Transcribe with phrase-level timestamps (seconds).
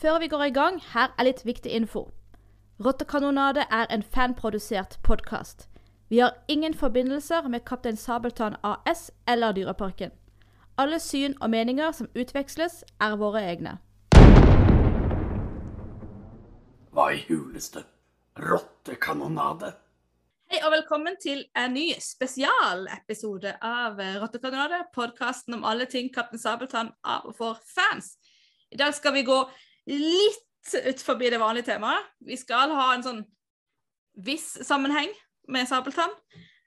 [0.00, 2.10] Før vi går i gang, her er litt viktig info.
[2.84, 5.70] Rottekanonade er en fanprodusert podkast.
[6.08, 10.10] Vi har ingen forbindelser med Kaptein Sabeltann AS eller Dyreparken.
[10.78, 13.78] Alle syn og meninger som utveksles, er våre egne.
[16.92, 17.86] Hva i huleste?
[18.36, 19.72] Rottekanonade?
[20.52, 26.44] Hei og velkommen til en ny spesialepisode av eh, Rottekanonade, podkasten om alle ting Kaptein
[26.44, 28.18] Sabeltann av og for fans.
[28.70, 29.38] I dag skal vi gå
[29.86, 32.10] litt ut forbi det vanlige temaet.
[32.26, 33.22] Vi skal ha en sånn
[34.26, 35.12] viss sammenheng
[35.52, 36.14] med Sabeltann.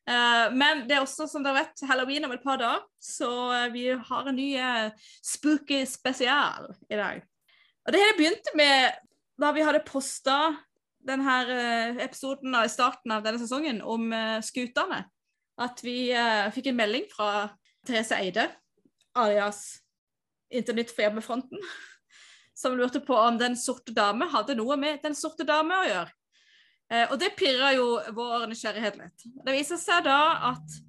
[0.10, 3.68] Uh, men det er også, som dere vet, halloween om et par dager, så eh,
[3.74, 7.22] vi har en ny uh, spooky spesial i dag.
[7.86, 8.98] Og det hele begynte med
[9.40, 10.40] da vi hadde posta
[11.06, 11.36] denne
[12.04, 14.10] episoden i starten av denne sesongen om
[14.44, 15.06] skutene.
[15.60, 16.12] At vi
[16.52, 17.48] fikk en melding fra
[17.88, 18.50] Therese Eide,
[19.16, 19.80] alias
[20.52, 21.64] Internytt for hjemmefronten,
[22.60, 26.14] som lurte på om Den sorte dame hadde noe med Den sorte dame å gjøre.
[26.90, 29.28] Eh, og det pirra jo vår nysgjerrighet litt.
[29.46, 30.22] Det viser seg da
[30.52, 30.80] at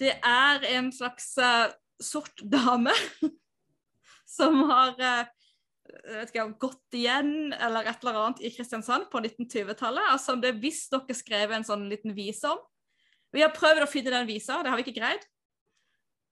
[0.00, 1.68] det er en slags uh,
[2.00, 2.94] sort dame
[4.36, 10.36] som har vet ikke, gått igjen eller et eller annet i Kristiansand på 1920-tallet, Altså,
[10.40, 12.62] det visstnok dere skrevet en sånn liten vise om.
[13.34, 15.26] Vi har prøvd å finne den visa, det har vi ikke greid.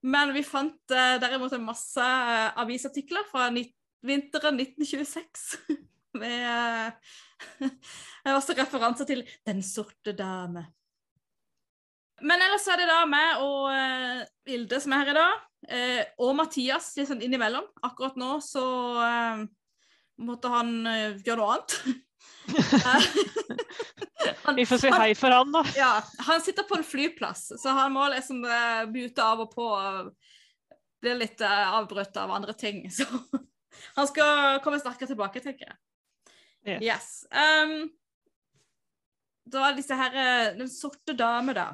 [0.06, 2.08] Men vi fant uh, derimot en masse
[2.62, 3.48] avisartikler fra
[4.06, 5.46] vinteren 1926
[6.20, 6.92] med
[8.26, 10.66] uh, også referanser til 'Den sorte dame'.
[12.20, 15.44] Men ellers er det da meg og uh, Vilde som er her i dag.
[15.68, 17.66] Uh, og Mathias litt sånn innimellom.
[17.86, 18.64] Akkurat nå så
[18.98, 19.44] uh,
[20.18, 20.72] måtte han
[21.22, 21.70] gjøre noe annet.
[24.42, 25.62] han, Vi får si hei for han, da.
[25.78, 25.92] Ja,
[26.26, 28.42] Han sitter på en flyplass, så han må liksom
[28.90, 29.68] bute av og på.
[30.98, 32.82] Blir litt avbrutt av andre ting.
[32.90, 33.06] Så
[33.96, 35.78] han skal komme sterkere tilbake, tenker jeg.
[36.68, 36.82] Yes.
[36.82, 37.10] Yes.
[37.32, 37.90] Um,
[39.48, 41.70] da er disse her eh, Den sorte dame, da.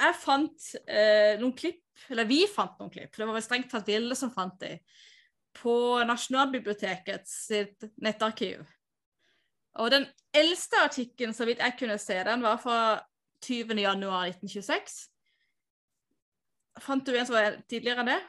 [0.00, 3.88] Jeg fant eh, noen klipp, eller vi fant noen klipp, det var vel strengt tatt
[3.88, 4.78] Ville som fant dem,
[5.60, 5.74] på
[6.06, 8.62] Nasjonalbibliotekets sitt nettarkiv.
[9.82, 12.78] Og den eldste artikkelen, så vidt jeg kunne se, den var fra
[13.44, 14.96] 20.1.1926.
[16.80, 18.20] Fant du en som var tidligere enn det?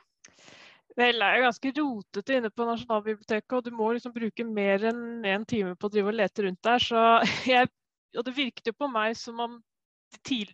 [1.00, 5.46] Vel, er ganske rotete inne på Nasjonalbiblioteket, og du må liksom bruke mer enn en
[5.48, 6.84] time på å drive og lete rundt der.
[6.84, 7.04] Så
[7.54, 7.70] jeg,
[8.18, 9.60] og det virket jo på meg som om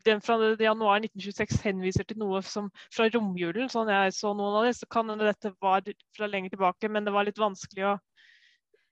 [0.05, 3.71] den fra januar 1926 henviser til noe som fra romjulen.
[3.73, 5.81] Sånn jeg så noen av dem, så kan hende dette var
[6.15, 7.95] fra lenger tilbake, men det var litt vanskelig å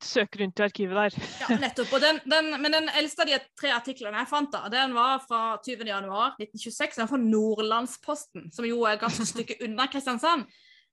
[0.04, 1.28] søke rundt i arkivet der.
[1.44, 1.94] Ja, nettopp.
[2.02, 5.60] Den, den, men den eldste av de tre artiklene jeg fant, da, den var fra
[5.66, 6.98] 20.1.1926.
[6.98, 10.50] Den var fra Nordlandsposten, som jo er et ganske stykke unna Kristiansand.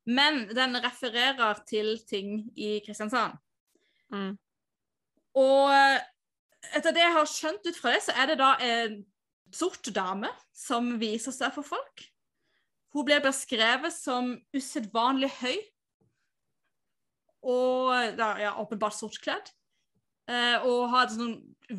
[0.06, 3.36] Men den refererer til ting i Kristiansand.
[4.12, 4.34] Mm.
[5.38, 6.00] Og eh,
[6.76, 8.98] etter det jeg har skjønt ut fra det, så er det da en
[9.52, 12.06] sort dame som viser seg for folk.
[12.92, 15.56] Hun blir beskrevet som usedvanlig høy
[17.42, 19.48] og da, ja, åpenbart sortkledd.
[20.30, 21.32] Eh, og har et sånn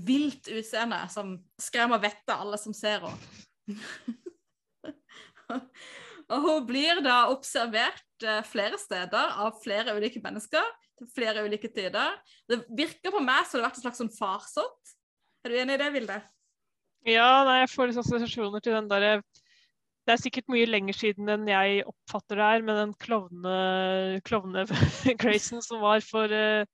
[0.03, 3.63] vilt utseende som skremmer vettet av alle som ser henne.
[6.33, 10.63] og hun blir da observert Eh, flere steder av flere ulike mennesker
[10.99, 12.11] til flere ulike tider.
[12.49, 14.83] Det virker på meg som det har vært en slags sånn farsott.
[15.43, 16.17] Er du enig i det, Vilde?
[17.09, 19.13] Ja, nei, jeg får litt assosiasjoner til den derre
[20.03, 22.91] det er sikkert mye lenger siden enn jeg oppfatter det her, med den
[24.27, 26.67] klovne-gracen som var for, uh,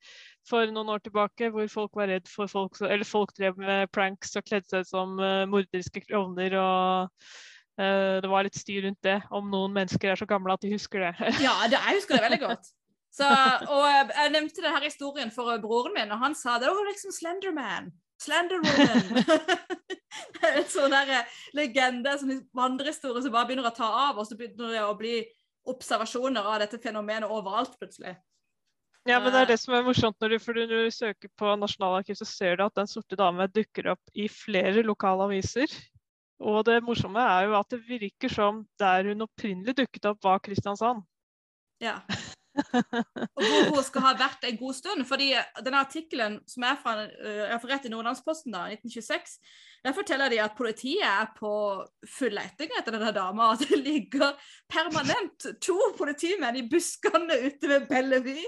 [0.49, 4.33] for, noen år tilbake, hvor folk var redd for folk Eller folk drev med pranks
[4.33, 7.48] og kledde seg som uh, morderiske klovner og Eh,
[7.79, 11.05] det var litt styr rundt det, om noen mennesker er så gamle at de husker
[11.05, 11.13] det.
[11.47, 12.69] ja, det, jeg husker det veldig godt.
[13.15, 13.25] Så,
[13.71, 17.89] og jeg nevnte denne historien for broren min, og han sa det var liksom Slenderman.
[18.19, 19.23] Slenderwoman.
[20.49, 24.37] en sånn der eh, legende, sånn vandrehistorie som bare begynner å ta av, og så
[24.39, 25.21] begynner det å bli
[25.69, 28.17] observasjoner av dette fenomenet overalt plutselig.
[29.07, 29.51] Ja, men det er eh.
[29.53, 32.65] det som er morsomt når du, for når du søker på Nasjonalarkivet, så ser du
[32.67, 35.71] at Den sorte dame dukker opp i flere lokale aviser.
[36.39, 40.43] Og det morsomme er jo at det virker som der hun opprinnelig dukket opp, var
[40.43, 41.03] Kristiansand.
[41.83, 41.99] Ja.
[43.35, 45.05] Og hvor hun skal ha vært en god stund.
[45.07, 45.29] fordi
[45.63, 49.37] denne artikkelen som er fra uh, referert i Nordlandsposten da, 1926,
[49.85, 51.51] der forteller de at politiet er på
[52.17, 53.51] full leting etter denne dama.
[53.53, 54.35] Og det ligger
[54.69, 58.47] permanent to politimenn i buskene ute ved Bellevue.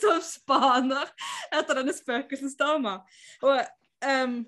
[0.00, 1.08] Som spaner
[1.56, 2.98] etter denne spøkelsesdama.
[3.48, 3.62] Og
[4.04, 4.42] um,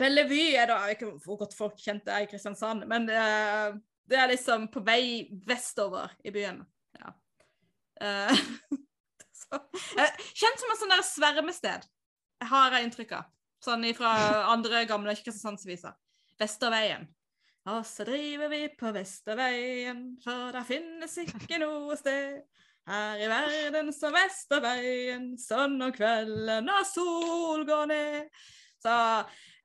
[0.00, 3.76] Bellevue er da ikke hvor godt folk kjente er i Kristiansand, men er,
[4.08, 6.64] det er, liksom på vei vestover i byen.
[7.00, 7.14] Ja.
[7.96, 8.28] Uh,
[9.32, 11.86] så, uh, kjent som et sånn der svermested,
[12.44, 13.30] har jeg inntrykk av.
[13.64, 14.10] Sånn fra
[14.52, 15.94] andre gamle Kristiansandsviser.
[16.36, 17.06] Vesterveien.
[17.72, 22.44] Og så driver vi på Vesterveien, for der finnes ikke noe sted.
[22.86, 28.44] Her i verden som Vesterveien, sånn om kvelden når sol går ned.
[28.86, 28.96] Så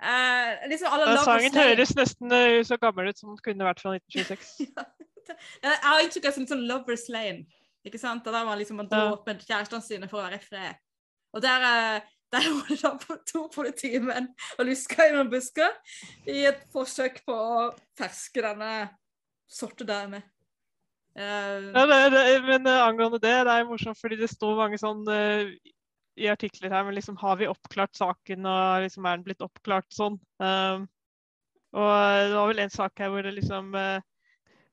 [0.02, 3.84] eh, liksom alle Den sangen høres nesten uh, så gammel ut som den kunne vært
[3.84, 4.72] fra 1926.
[5.64, 7.46] Jeg har inntrykk av sånn, sånn Lovers Lane.
[7.88, 8.26] Ikke sant?
[8.26, 10.82] Og Der man liksom man med kjærestene sine for å være i fred.
[11.32, 14.28] Og der, eh, der var det da på to politimenn
[14.58, 15.72] og luska i noen busker
[16.30, 17.70] i et forsøk på å
[18.00, 18.74] ferske denne
[19.52, 20.24] sorte dame.
[21.12, 24.78] Uh, Ja, det, det, men uh, angående det, det er morsomt fordi det står mange
[24.80, 25.50] sånn eh,
[26.20, 29.88] i artikler her, men liksom har vi oppklart saken, og liksom er den blitt oppklart
[29.96, 30.18] sånn?
[30.44, 30.88] Um,
[31.72, 34.00] og eh, det var vel en sak her hvor det liksom uh,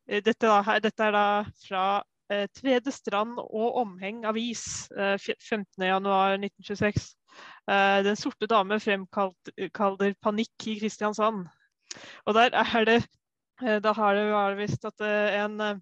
[0.08, 1.26] dette, da, her- dette er da
[1.62, 1.84] fra
[2.32, 4.64] eh, Tvedestrand og Omheng avis
[4.96, 7.12] uh, fj- 15.1.1926.
[7.68, 11.46] Uh, den sorte dame fremkaller panikk i Kristiansand.
[12.26, 12.98] Og der er det
[13.62, 15.78] eh, Da har det visst at eh, en eh,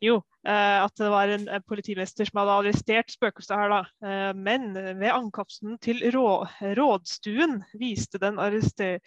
[0.00, 3.80] jo, eh, at det var en, politimester som hadde arrestert spøkelset her, da.
[4.06, 6.46] Eh, men ved ankomsten til rå,
[6.78, 9.00] rådstuen viste den arrester,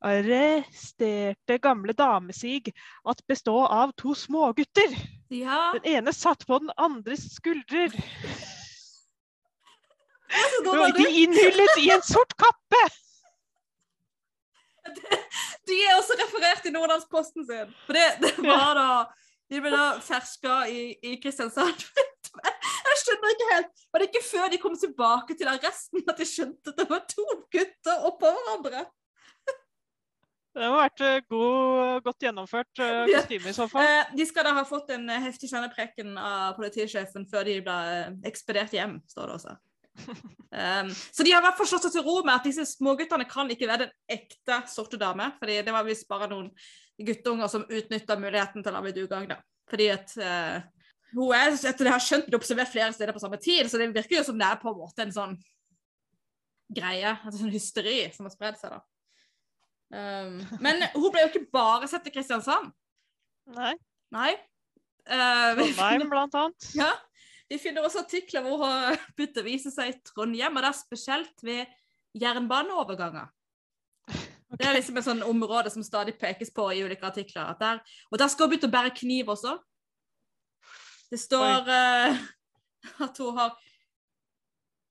[0.00, 2.72] arresterte gamle damesig
[3.08, 4.96] at bestå av to smågutter.
[5.30, 7.92] ja, Den ene satt på den andres skuldrer.
[10.96, 12.84] de innhyllet i en sort kappe.
[15.68, 17.74] De er også referert i Nordlandsposten sin.
[17.86, 18.86] For det, det var da
[19.50, 21.86] De ble da ferska i, i Kristiansand.
[22.90, 23.84] Jeg skjønner ikke helt.
[23.90, 27.02] Var det ikke før de kom tilbake til arresten at de skjønte at det var
[27.10, 28.84] to gutter oppå hverandre?
[30.50, 33.86] Det må ha vært eh, god, godt gjennomført eh, kostyme i så fall.
[33.86, 37.76] Eh, de skal da ha fått en heftig kjennepreken av politisjefen før de ble
[38.26, 39.54] ekspedert hjem, står det også.
[40.00, 43.28] Um, så de har i hvert fall slått seg til ro med at disse småguttene
[43.30, 45.30] kan ikke være den ekte sorte dame.
[45.38, 46.50] fordi det var visst bare noen
[47.06, 49.30] guttunger som utnytta muligheten til å dugagn.
[49.32, 49.40] da.
[49.70, 50.60] Fordi at uh,
[51.14, 53.80] hun er, etter det jeg har skjønt, blitt observert flere steder på samme tid, så
[53.80, 55.36] det virker jo som det er på en måte en sånn
[56.70, 58.76] greie, en sånn hysteri som har spredd seg.
[58.76, 58.80] da.
[59.90, 62.70] Um, men hun ble jo ikke bare sett i Kristiansand.
[63.56, 63.74] Nei.
[64.14, 64.32] Nei.
[65.10, 66.70] Uh, vi, Trondheim, blant annet.
[66.78, 66.92] ja,
[67.50, 70.78] vi finner også artikler hvor hun begynte å vise seg i Trondheim, og det er
[70.78, 73.30] spesielt ved jernbaneoverganger.
[74.50, 77.52] Det er liksom et sånn område som stadig pekes på i ulike artikler.
[77.60, 79.56] Der, og der skal hun begynne å bære kniv også.
[81.10, 82.22] Det står uh,
[83.06, 83.54] at hun har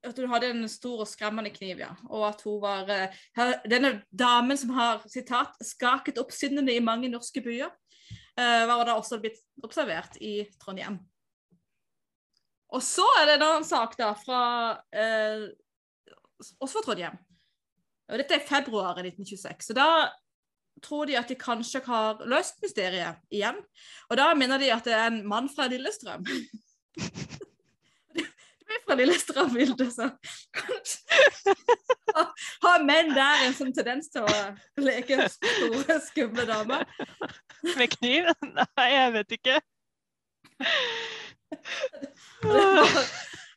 [0.00, 1.90] at hun hadde en stor og skremmende kniv, ja.
[2.08, 7.40] Og at hun var uh, Denne damen som har sitat, 'skaket opp i mange norske
[7.40, 7.68] byer',
[8.40, 10.98] uh, var da også blitt observert i Trondheim.
[12.72, 15.48] Og så er det en annen sak, da, fra uh,
[16.60, 17.18] også fra Trondheim.
[18.10, 19.70] Og dette er februar 1926.
[19.70, 19.88] Så da
[20.82, 23.58] tror de at de kanskje har løst mysteriet igjen.
[24.10, 26.26] Og da mener de at det er en mann fra Lillestrøm.
[28.70, 30.06] Du er fra Lillestrøm, Vilde, så
[30.54, 31.00] kanskje
[32.62, 34.34] har menn der en sånn tendens til å
[34.78, 36.86] leke store, skumle damer.
[37.66, 38.30] Med kniv?
[38.46, 39.56] Nei, jeg vet ikke.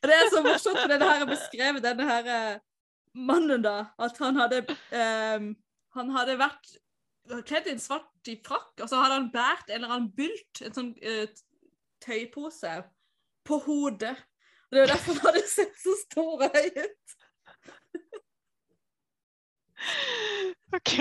[0.04, 2.56] Det, er så morsomt, for denne her er beskrevet denne her eh,
[3.14, 3.76] mannen, da.
[3.98, 5.54] At han hadde um,
[5.94, 6.72] Han hadde vært
[7.46, 10.60] kledd i en svart i frakk, og så hadde han båret en eller annen bylt,
[10.60, 11.24] en sånn uh,
[12.04, 12.74] tøypose,
[13.44, 14.16] på hodet.
[14.66, 17.16] Og det er jo derfor han hadde sett så stor høy ut.
[20.74, 20.94] OK.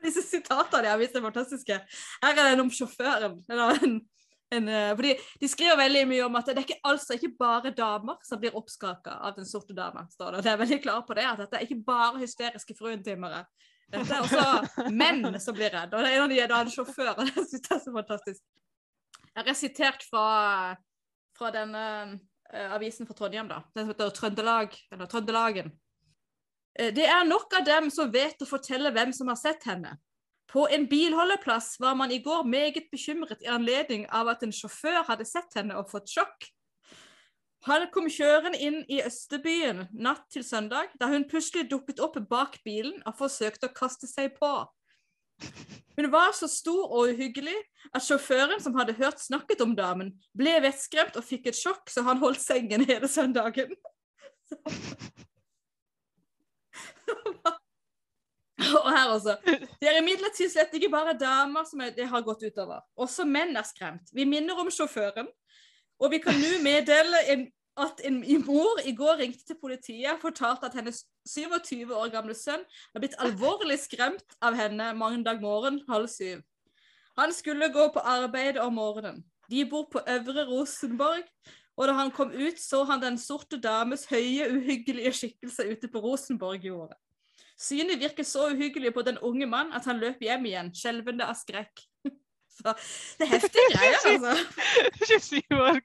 [0.00, 1.76] Disse sitatene de har vist er fantastiske.
[2.22, 3.38] Her er det en om sjåføren.
[3.50, 4.00] Eller en,
[4.50, 7.70] en, eh, fordi De skriver veldig mye om at det er ikke, altså ikke bare
[7.76, 10.06] damer som blir oppskaka av den sorte dama.
[10.10, 10.44] står det.
[10.46, 13.44] Det er veldig klare på det, at dette er ikke bare hysteriske fruentimere.
[13.90, 15.94] Dette er også menn som blir redd.
[15.94, 17.12] Og det er en av de er da en sjåfør.
[17.16, 18.42] og Det synes jeg er så fantastisk.
[19.30, 20.26] Jeg har sitert fra,
[21.38, 21.84] fra denne
[22.52, 23.62] uh, avisen fra Trondheim, da.
[23.74, 25.72] Den som heter Trøndelag, eller Trøndelagen.
[26.78, 29.96] Eh, Det er nok av dem som vet å fortelle hvem som har sett henne.
[30.52, 35.04] På en bilholdeplass var man i går meget bekymret i anledning av at en sjåfør
[35.06, 36.48] hadde sett henne og fått sjokk.
[37.68, 42.58] Han kom kjørende inn i Østerbyen natt til søndag, da hun plutselig dukket opp bak
[42.64, 44.50] bilen og forsøkte å kaste seg på.
[45.96, 47.56] Hun var så stor og uhyggelig
[47.92, 52.02] at sjåføren som hadde hørt snakket om damen, ble vettskremt og fikk et sjokk, så
[52.08, 53.76] han holdt sengen hele søndagen.
[58.60, 59.36] Og her også.
[59.80, 62.82] Det er imidlertid slett ikke bare damer som det har gått utover.
[62.96, 64.12] Også menn er skremt.
[64.12, 65.30] Vi minner om sjåføren,
[66.00, 67.46] og vi kan nå meddele en,
[67.80, 72.12] at en en mor i går ringte til politiet og fortalte at hennes 27 år
[72.12, 76.42] gamle sønn har blitt alvorlig skremt av henne mandag morgen halv syv.
[77.18, 79.24] Han skulle gå på arbeid om morgenen.
[79.50, 81.24] De bor på Øvre Rosenborg,
[81.76, 86.02] og da han kom ut, så han den sorte dames høye, uhyggelige skikkelse ute på
[86.04, 86.96] Rosenborg-jordet.
[87.60, 91.36] Synet virket så uhyggelig på den unge mann at han løp hjem igjen, skjelvende av
[91.36, 91.82] skrekk.
[92.56, 92.72] Så
[93.20, 94.32] det er heftige greier, altså.
[95.10, 95.82] 27 år.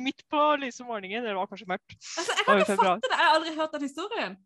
[0.00, 1.24] Midt på lyse morgenen.
[1.24, 1.94] Det var kanskje mørkt.
[1.94, 4.36] altså jeg kan ikke fatte det, jeg har aldri hørt den historien.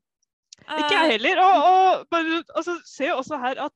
[0.66, 1.42] Ikke jeg Eh, heller.
[1.42, 3.75] Og, og bare, altså, se også her at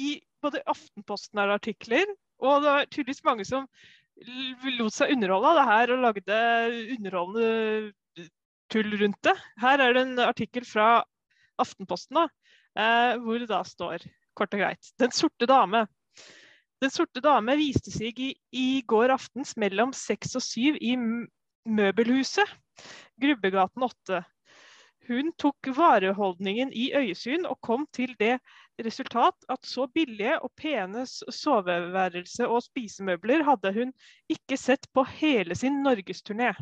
[0.00, 3.68] i både Aftenposten er det artikler, og det er tydeligvis mange som
[4.78, 6.40] lot seg underholde av det her og lagde
[6.96, 7.92] underholdende
[8.72, 9.34] tull rundt det.
[9.62, 11.04] Her er det en artikkel fra
[11.60, 12.26] Aftenposten da,
[12.76, 14.04] eh, hvor det da står
[14.36, 15.86] kort og greit Den sorte dame.
[16.82, 20.92] Den sorte dame viste seg i, i går aftens mellom seks og syv i
[21.66, 22.50] Møbelhuset,
[23.18, 24.20] Grubbegaten 8.
[25.06, 28.36] Hun tok vareholdningen i øyesyn og kom til det
[28.82, 33.92] resultat at så billige og pene soveværelse og spisemøbler hadde hun
[34.28, 36.52] ikke sett på hele sin norgesturné.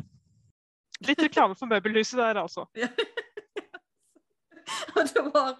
[1.03, 2.63] Litt reklame for møbelhuset der, altså.
[4.95, 5.57] Og det var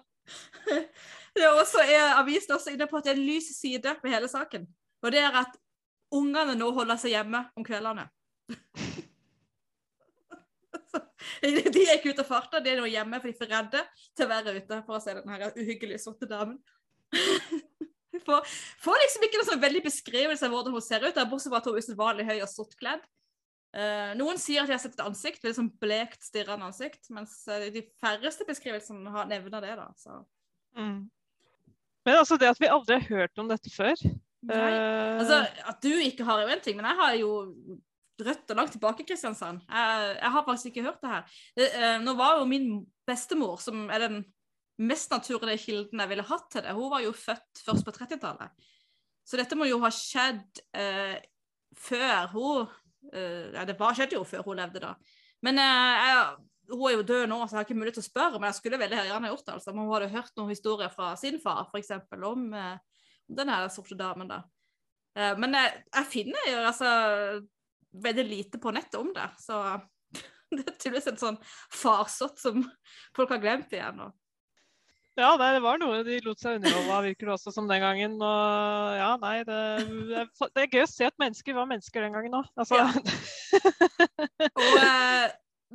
[1.36, 4.14] det er også, er Avisen også inne på at det er en lys side med
[4.14, 4.64] hele saken.
[5.04, 5.58] Og det er at
[6.16, 8.08] ungene nå holder seg hjemme om kveldene.
[11.42, 13.80] De er ikke ute og farter, de er nå hjemme for de er for redde
[14.16, 16.56] til å være ute for å se den uhyggelige sorte damen.
[18.26, 18.46] Får,
[18.82, 21.66] får liksom ikke noen sånn veldig beskrivelse av hvordan hun ser ut, bortsett fra at
[21.68, 23.04] hun er usedvanlig høy og sortkledd.
[23.76, 27.42] Eh, noen sier at de har sett et ansikt, et sånn blekt, stirrende ansikt, mens
[27.52, 29.74] eh, de færreste beskrivelsene har nevner det.
[29.76, 29.90] da.
[30.00, 30.20] Så.
[30.78, 31.02] Mm.
[32.06, 35.90] Men altså det at vi aldri har hørt om dette før eh, Altså, At du
[35.90, 37.32] ikke har jo en ting, men jeg har jo
[38.16, 39.60] røtter langt tilbake i Kristiansand.
[39.68, 41.36] Jeg, jeg har faktisk ikke hørt det her.
[41.58, 42.70] Det, uh, nå var jo min
[43.04, 44.22] bestemor, som er den
[44.80, 48.72] mest naturlige kilden jeg ville hatt til det, hun var jo født først på 30-tallet.
[49.28, 50.62] Så dette må jo ha skjedd
[51.76, 52.72] før hun
[53.12, 54.92] Ja, det var, skjedde jo før hun levde da.
[55.44, 56.20] Men uh, jeg,
[56.72, 58.58] hun er jo død nå, så jeg har ikke mulighet til å spørre, men jeg
[58.58, 59.56] skulle veldig gjerne gjort det.
[59.58, 59.74] altså.
[59.74, 61.92] Men hun hadde hørt noen historier fra sin far, f.eks.
[62.16, 62.76] om uh,
[63.28, 64.42] om den her sorte damen, da.
[65.16, 66.90] Uh, men jeg, jeg finner jo altså
[68.06, 69.62] veldig lite på nettet om det, så
[70.54, 71.40] det er tydeligvis en sånn
[71.72, 72.62] farsott som
[73.16, 74.02] folk har glemt igjen.
[74.06, 74.14] Og,
[75.16, 77.80] Ja, nei, det var noe de lot seg underholde av, virker det også som den
[77.80, 78.18] gangen.
[78.20, 79.60] Og ja, nei, det,
[80.10, 82.50] det, er, gøy å se at mennesker var mennesker den gangen òg.
[82.60, 82.82] Altså,
[84.60, 85.24] og eh,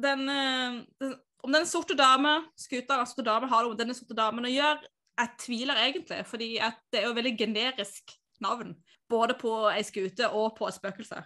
[0.05, 3.97] den, eh, den, om den sorte dame, skuta den sorte dame, har noe med denne
[3.97, 6.53] sorte damen å gjøre, jeg tviler egentlig, fordi
[6.93, 8.13] det er jo veldig generisk
[8.45, 8.75] navn.
[9.09, 11.25] Både på ei skute og på et spøkelse.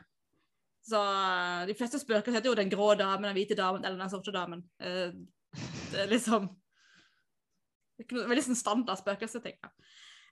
[0.87, 4.11] Så eh, de fleste spøkelser heter jo den grå damen, den hvite damen eller den
[4.13, 4.63] sorte damen.
[4.79, 5.11] Eh,
[5.91, 9.55] det liksom det er ikke noe, veldig sånn standard spøkelsesting.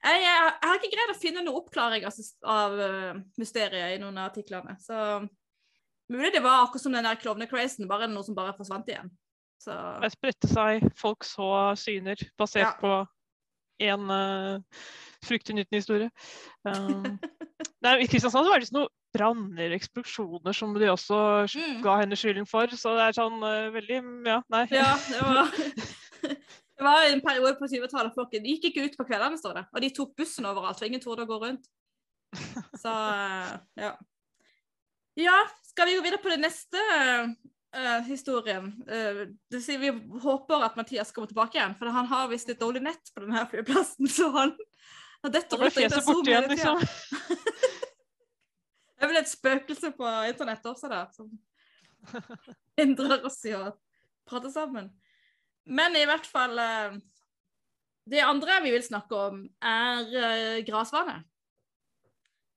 [0.03, 2.17] Jeg, jeg, jeg har ikke greid å finne noe oppklaring av,
[2.51, 4.75] av uh, mysteriet i noen av artiklene.
[4.84, 4.98] Så
[6.12, 9.12] mulig det var akkurat som den der klovnecrazen, bare noe som bare forsvant igjen.
[9.63, 9.72] Så
[10.03, 11.48] det spredte seg, folk så
[11.79, 12.74] syner basert Ja.
[12.82, 12.98] på
[13.84, 14.60] én uh,
[15.24, 16.10] fryktinngytende historie.
[16.67, 17.15] Um,
[17.86, 21.22] nei, I Kristiansand så var det liksom noen branner, eksplosjoner, som de også
[21.55, 21.79] Mm.
[21.86, 22.67] ga henne skylden for.
[22.75, 24.65] Så det er sånn uh, veldig Ja, nei.
[24.75, 25.48] ja, det var
[26.83, 29.61] Det var en periode på 20-tallet folk gikk ikke ut på kveldene, står det.
[29.71, 31.63] Og de tok bussen overalt, for ingen torde å gå rundt.
[32.81, 33.95] Så eh, ja.
[35.15, 38.67] Ja, skal vi gå videre på den neste uh, historien?
[38.83, 42.59] Uh, det sier vi håper at Mathias kommer tilbake igjen, for han har visst litt
[42.59, 44.51] dårlig nett på denne flyplassen, så han
[45.23, 46.57] har dette rundt og inn Zoom hele tiden.
[46.57, 46.83] liksom.
[48.97, 51.31] Det er vel et spøkelse på internett også, da, som
[52.81, 53.71] hindrer oss i å
[54.27, 54.91] prate sammen.
[55.65, 56.96] Men i hvert fall eh,
[58.10, 61.24] Det andre vi vil snakke om, er grasvannet.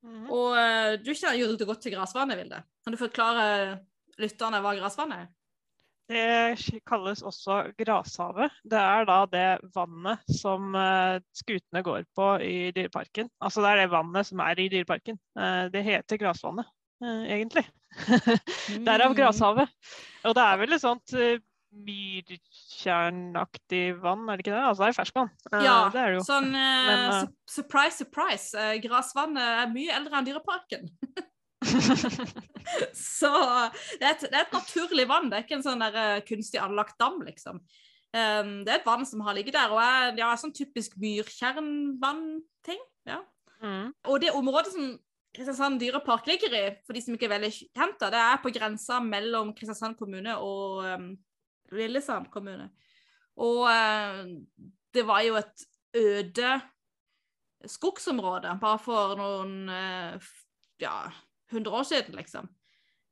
[0.02, 0.30] Mm -hmm.
[0.30, 2.62] Og eh, du kjenner jo godt til grasvannet, Vilde.
[2.84, 3.78] Kan du forklare
[4.18, 5.26] lytterne hva grasvannet er?
[6.06, 8.52] Det kalles også grashavet.
[8.62, 13.30] Det er da det vannet som eh, skutene går på i Dyreparken.
[13.42, 15.18] Altså det er det vannet som er i Dyreparken.
[15.38, 16.66] Eh, det heter grasvannet,
[17.02, 17.66] eh, egentlig.
[18.86, 19.16] Derav Mm.
[19.18, 19.68] grashavet.
[20.24, 21.12] Og det er vel et sånt
[21.86, 24.64] myrtjernaktig vann, er det ikke det?
[24.64, 25.30] Altså det er ferskvann.
[25.52, 26.24] Eh, Ja, det er det jo.
[26.26, 28.46] sånn uh, Men, uh, su- surprise, surprise.
[28.56, 30.84] Uh, grasvannet er mye eldre enn Dyreparken.
[32.96, 33.32] Så
[33.98, 36.60] det er, et, det er et naturlig vann, det er ikke en sånn der, kunstig
[36.62, 37.62] anlagt dam, liksom.
[38.16, 42.80] Um, det er et vann som har ligget der, og er ja, sånn typisk myrtjernvannting.
[43.08, 43.20] Ja.
[43.60, 43.90] Mm.
[44.08, 44.94] Og det området som
[45.36, 49.02] Kristiansand dyrepark ligger i, for de som ikke er veldig kjent, det er på grensa
[49.04, 51.10] mellom Kristiansand kommune og um,
[51.72, 52.70] Lillesand kommune.
[53.36, 54.24] Og uh,
[54.94, 55.64] det var jo et
[55.96, 56.52] øde
[57.66, 60.28] skogsområde bare for noen uh,
[60.80, 60.96] ja,
[61.52, 62.48] 100 år siden, liksom.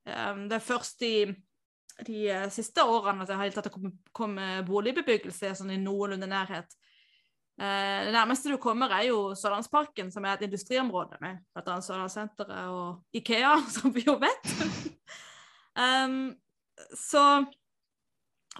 [0.04, 1.34] Um, det er først de
[2.28, 6.80] uh, siste årene at det har kommet kom boligbebyggelse sånn i noenlunde nærhet.
[7.54, 11.76] Det nærmeste du kommer, er jo Sørlandsparken, som er et industriområde med bl.a.
[11.86, 14.48] Sørlandssenteret og Ikea, som vi jo vet.
[15.84, 16.32] um,
[16.98, 17.22] så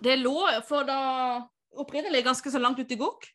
[0.03, 0.37] det lå
[0.67, 0.99] for da
[1.79, 3.29] opprinnelig ganske så langt ute i Gokk.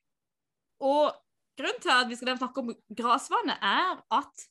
[0.83, 1.15] Og
[1.59, 4.45] grunnen til at vi skal snakke om grasvannet, er at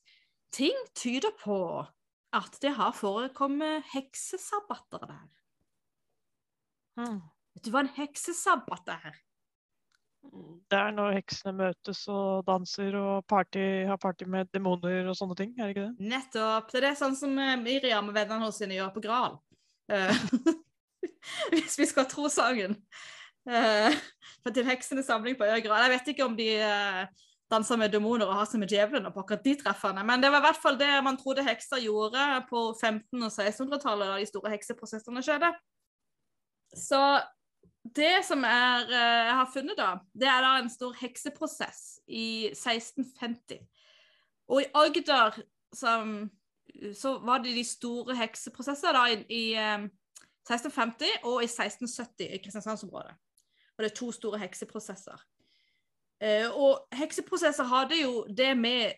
[0.52, 1.60] ting tyder på
[2.36, 5.24] at det har forekommet heksesabbater der.
[6.98, 7.22] Mm.
[7.54, 9.16] Vet du hva en heksesabbat er?
[10.68, 15.36] Det er når heksene møtes og danser og party, har party med demoner og sånne
[15.38, 16.08] ting, er det ikke det?
[16.12, 16.72] Nettopp.
[16.74, 19.38] Det er sånn som eh, Miriam og vennene hennes gjør på Gral.
[21.54, 22.76] Hvis vi skal tro sangen.
[23.48, 23.94] Uh,
[24.42, 27.06] for til heksenes samling på Øya Jeg vet ikke om de uh,
[27.50, 30.42] danser med demoner og har seg med djevelen på akkurat de treffene, men det var
[30.42, 34.52] i hvert fall det man trodde hekser gjorde på 1500- og 1600-tallet, da de store
[34.52, 35.52] hekseprosessene skjedde.
[36.76, 37.00] Så
[37.96, 42.50] det som er, eh, jeg har funnet, da, det er da en stor hekseprosess i
[42.52, 43.62] 1650.
[44.48, 45.40] Og i Agder
[45.72, 49.44] så var det de store hekseprosesser da i, i
[50.48, 53.14] 1650 og i 1670 i Kristiansandsområdet.
[53.76, 55.20] Og det er to store hekseprosesser.
[56.24, 58.96] Eh, og hekseprosesser hadde jo det med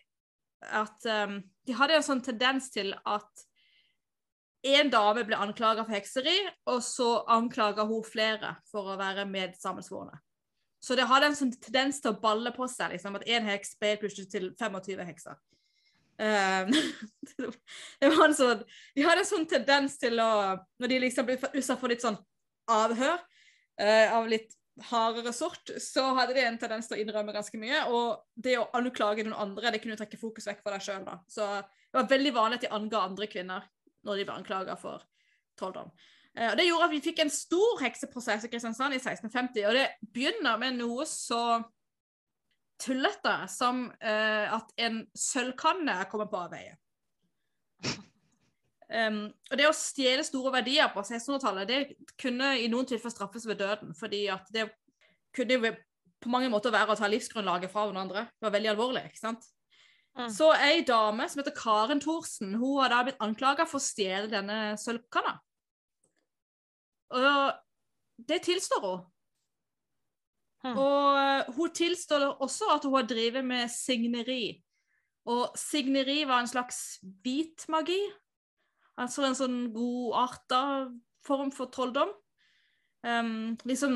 [0.61, 3.45] at um, De hadde en sånn tendens til at
[4.61, 6.35] en dame ble anklaga for hekseri,
[6.69, 10.19] og så anklaga hun flere for å være medsammensvorne.
[10.81, 13.75] Så det hadde en sånn tendens til å balle på seg, liksom, at én heks
[13.81, 15.37] ble plutselig til 25 hekser.
[16.21, 16.69] Um,
[18.01, 18.59] det var en sånn,
[18.93, 22.19] de hadde en sånn tendens til å Når de liksom ble utsatt for litt sånn
[22.69, 24.53] avhør uh, av litt
[24.91, 27.83] hardere sort, så hadde de en tendens til å innrømme ganske mye.
[27.91, 31.17] Og det å anklage noen andre, det kunne trekke fokus vekk fra deg sjøl, da.
[31.29, 33.67] Så det var veldig vanlig at de anga andre kvinner
[34.07, 35.03] når de ble anklaga for
[35.59, 35.91] trolldom.
[36.37, 39.67] Eh, og Det gjorde at vi fikk en stor hekseprosess i Kristiansand i 1650.
[39.67, 41.41] Og det begynner med noe så
[42.81, 46.77] tullete som uh, at en sølvkanne kommer på avveie.
[48.91, 53.45] Um, og det å stjele store verdier på 1600-tallet, det kunne i noen tilfeller straffes
[53.47, 53.93] ved døden.
[53.95, 54.65] fordi at det
[55.31, 55.77] kunne
[56.21, 58.25] på mange måter være å ta livsgrunnlaget fra noen andre.
[58.35, 59.05] Det var veldig alvorlig.
[59.07, 59.47] ikke sant?
[60.19, 60.27] Mm.
[60.29, 64.27] Så ei dame som heter Karen Thorsen, hun har da blitt anklaga for å stjele
[64.31, 65.37] denne sølvkanna.
[67.15, 69.07] Og det tilstår hun.
[70.61, 70.75] Mm.
[70.77, 74.57] Og eh, hun tilstår også at hun har drevet med signeri.
[75.29, 77.99] Og signeri var en slags hvit magi.
[79.01, 80.89] Altså en sånn godarta
[81.25, 82.11] form for trolldom.
[83.01, 83.93] Um, liksom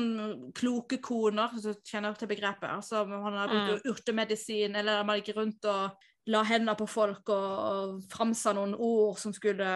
[0.58, 2.66] kloke koner, hvis du kjenner til begrepet.
[2.72, 7.52] Altså, man har brukt urtemedisin, eller man gikk rundt og la hendene på folk og,
[7.70, 9.68] og framsa noen ord som skulle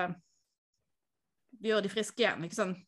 [1.62, 2.46] gjøre de friske igjen.
[2.46, 2.82] ikke sant?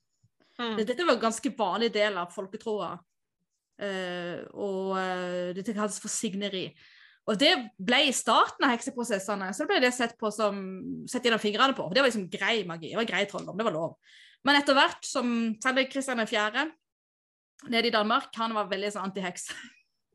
[0.58, 0.76] Mm.
[0.82, 2.90] Dette var en ganske vanlig del av folketroa.
[3.82, 6.68] Eh, og eh, dette kalles for signeri.
[7.30, 10.58] Og det ble i starten av hekseprosessene så ble det sett på som
[11.10, 11.86] sett gjennom fingrene på.
[11.90, 12.90] Det var liksom grei magi.
[12.90, 13.58] Det var grei trolldom.
[13.58, 13.96] Det var lov.
[14.46, 15.28] Men etter hvert som
[15.62, 16.66] særlig Kristian 4.
[17.70, 19.52] nede i Danmark, han var veldig sånn antiheks.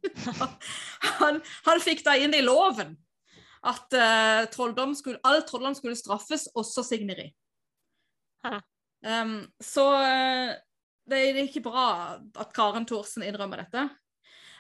[1.21, 2.97] han, han fikk da inn i loven
[3.67, 7.31] at uh, trolldom skulle, all trolldom skulle straffes, også signeri.
[9.07, 10.51] Um, så uh,
[11.07, 13.85] det er ikke bra at Karen Thorsen innrømmer dette.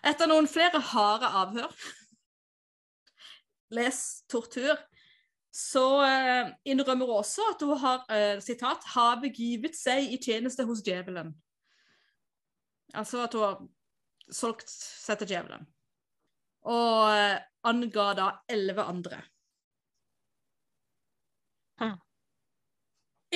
[0.07, 1.73] Etter noen flere harde avhør,
[3.75, 4.77] les tortur,
[5.51, 10.63] så uh, innrømmer hun også at hun har uh, sitat, har begivet seg i tjeneste
[10.69, 11.33] hos djevelen.
[12.93, 13.63] Altså at hun har
[14.31, 15.65] solgt seg til djevelen.
[16.67, 19.23] Og uh, anga da elleve andre.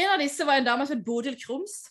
[0.01, 1.83] En av disse var en dame som het Bodil Krums.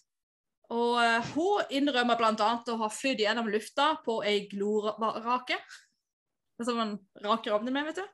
[0.70, 2.50] Og uh, hun innrømmer bl.a.
[2.62, 5.58] å ha flydd gjennom lufta på ei glorake.
[6.58, 8.06] Det som man raker ovnen med, vet du.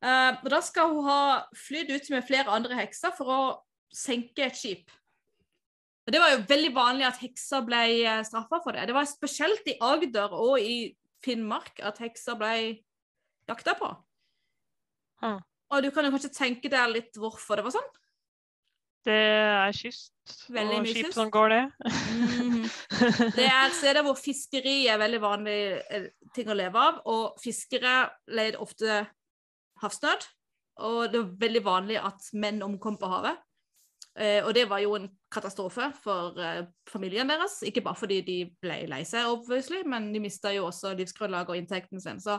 [0.00, 1.20] Uh, og da skal hun ha
[1.66, 3.40] flydd ut med flere andre hekser for å
[3.92, 4.88] senke et skip.
[6.08, 8.88] Og Det var jo veldig vanlig at hekser ble uh, straffa for det.
[8.88, 12.54] Det var spesielt i Agder og i Finnmark at hekser ble
[13.50, 13.90] jakta på.
[15.20, 15.40] Huh.
[15.70, 17.90] Og du kan jo kanskje tenke deg litt hvorfor det var sånn?
[19.06, 20.12] Det er kyst
[20.52, 21.16] Veldig og skip kyst.
[21.16, 21.62] som går det.
[21.80, 22.66] mm.
[23.38, 25.60] Det er steder hvor fiskeri er veldig vanlig
[25.90, 27.94] eh, ting å leve av, og fiskere
[28.30, 29.00] leide ofte
[29.82, 30.26] havsnød.
[30.86, 33.40] Og det var veldig vanlig at menn omkom på havet.
[34.18, 37.60] Eh, og det var jo en katastrofe for eh, familien deres.
[37.66, 39.30] Ikke bare fordi de ble lei seg,
[39.86, 42.20] men de mista jo også livsgrunnlaget og inntekten sin.
[42.20, 42.38] Så,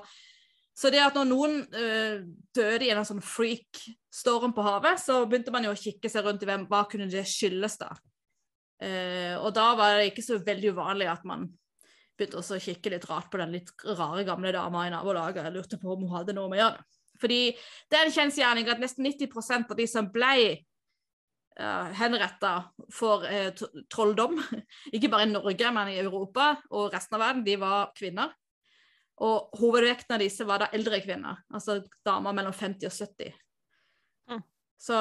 [0.77, 2.21] så det at når noen uh,
[2.55, 6.45] døde i en sånn freak-storm på havet, så begynte man jo å kikke seg rundt
[6.45, 7.91] i hvem, hva kunne det skyldes da.
[8.81, 11.45] Uh, og da var det ikke så veldig uvanlig at man
[12.17, 15.43] begynte også å kikke litt rart på den litt rare gamle dama i nabolaget.
[15.45, 16.73] Jeg lurte på om hun hadde noe med å.
[17.21, 17.41] Fordi
[17.91, 20.33] det er en kjensgjerning at nesten 90% av de som ble
[21.59, 22.53] uh, henretta
[22.93, 23.51] for eh,
[23.91, 24.39] trolldom,
[24.95, 28.33] ikke bare i Norge, men i Europa og resten av verden, de var kvinner.
[29.21, 33.35] Og hovedvekten av disse var da eldre kvinner, altså damer mellom 50 og 70.
[34.31, 34.43] Mm.
[34.81, 34.97] Så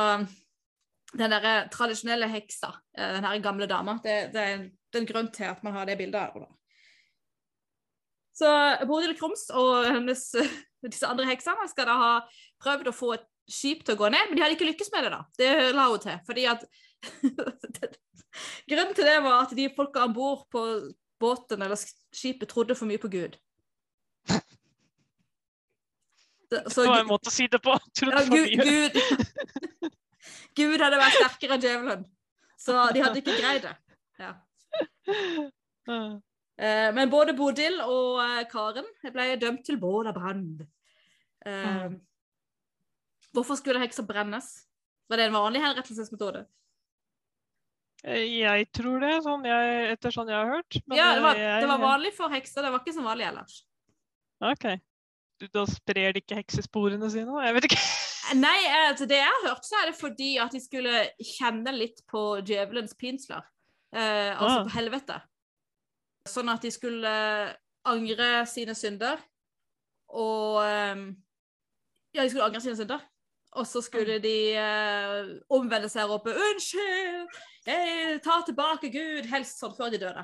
[1.17, 5.05] den der tradisjonelle heksa, eh, den her gamle dama, det, det, er en, det er
[5.05, 6.53] en grunn til at man har det bildet av henne.
[8.41, 8.51] Så
[8.89, 10.23] Bodil Krums og hennes,
[10.87, 12.13] disse andre heksene skal da ha
[12.63, 15.07] prøvd å få et skip til å gå ned, men de hadde ikke lykkes med
[15.07, 15.13] det.
[15.17, 15.23] da.
[15.41, 16.21] Det la hun til.
[16.29, 16.65] fordi at
[18.71, 20.63] Grunnen til det var at de folka om bord på
[21.21, 21.81] båten eller
[22.15, 23.35] skipet trodde for mye på Gud.
[26.51, 27.77] Det- Så Det var en måte å si det på.
[28.03, 28.51] Ja, Gud.
[28.59, 28.93] Gud,
[30.61, 32.05] Gud hadde vært sterkere enn djevelen,
[32.59, 33.77] så de hadde ikke greid det.
[34.21, 34.35] Ja.
[36.61, 38.85] Eh, men både Bodil og eh, Karen
[39.15, 40.47] ble dømt til bål og brann.
[41.47, 42.01] Eh, Mm.
[43.33, 44.67] Hvorfor skulle hekser brennes?
[45.09, 46.41] Var det en vanlig henrettelsesmetode?
[48.03, 50.79] Jeg tror det, sånn jeg, etter sånn jeg har hørt.
[50.89, 53.61] men ja, det var, det var vanlig for hekser, det var ikke så vanlig ellers.
[54.43, 54.67] OK.
[55.55, 57.41] Da sprer de ikke heksesporene sine?
[57.47, 57.81] Jeg vet ikke.
[58.37, 58.59] Nei,
[58.91, 62.21] altså det jeg har hørt, så er det fordi at de skulle kjenne litt på
[62.47, 63.43] djevelens pinsler.
[63.95, 64.65] Eh, altså Ah.
[64.69, 65.17] på helvete.
[66.29, 67.55] Sånn at de skulle eh,
[67.89, 69.19] angre sine synder.
[70.11, 71.07] Og eh,
[72.15, 73.01] Ja, de skulle angre sine synder.
[73.59, 77.27] Og så skulle de eh, omvende seg og rope 'Unnskyld!
[77.67, 80.23] Jeg tar tilbake Gud!' Helst sånn før de døde.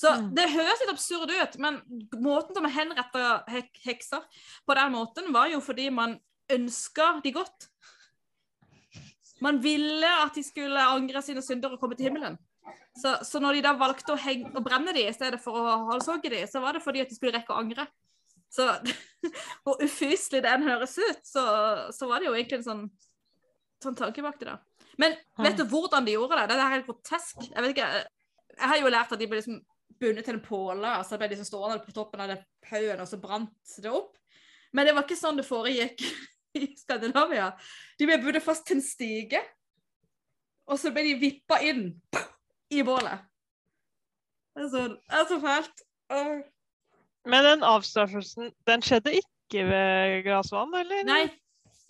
[0.00, 0.30] Så Mm.
[0.34, 1.80] det høres litt absurd ut, men
[2.24, 4.22] måten de henretta hek hekser
[4.66, 6.14] på den måten, var jo fordi man
[6.50, 7.68] ønska de godt.
[9.40, 12.38] Man ville at de skulle angre sine synder og komme til himmelen.
[12.96, 15.76] Så, så når de da valgte å, henge, å brenne de i stedet for å
[15.92, 17.86] halshogge de, så var det fordi at de skulle rekke å angre.
[18.50, 18.66] Så
[19.64, 21.44] hvor ufyselig det enn høres ut, så,
[21.94, 22.84] så var det jo egentlig en sånn,
[23.84, 24.58] sånn tanke bak det, da.
[25.00, 26.48] Men vet du hvordan de gjorde det?
[26.50, 27.44] Det er helt grotesk.
[27.46, 27.90] Jeg vet ikke,
[28.58, 29.60] jeg har jo lært at de ble liksom
[30.00, 33.08] bundet til en påle, altså Det ble liksom stående på toppen av den haugen, og
[33.08, 34.14] så brant det opp.
[34.72, 36.04] Men det var ikke sånn det foregikk
[36.60, 37.50] i Skandinavia.
[37.98, 39.42] De ble bundet fast til en stige,
[40.70, 41.88] og så ble de vippa inn
[42.70, 43.26] i bålet.
[44.54, 45.84] Det er så, det er så fælt.
[46.14, 46.38] Åh.
[47.30, 51.02] Men den avstraffelsen, den skjedde ikke ved Grasvann, eller?
[51.06, 51.24] Nei,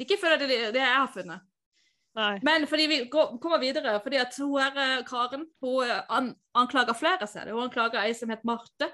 [0.00, 1.49] ikke før det, det jeg har funnet.
[2.18, 2.40] Nei.
[2.42, 6.96] Men fordi vi kommer videre, fordi at hun her, eh, Karen hun eh, an, anklager
[6.98, 7.52] flere seg.
[7.54, 8.90] Hun anklager ei som het Marte.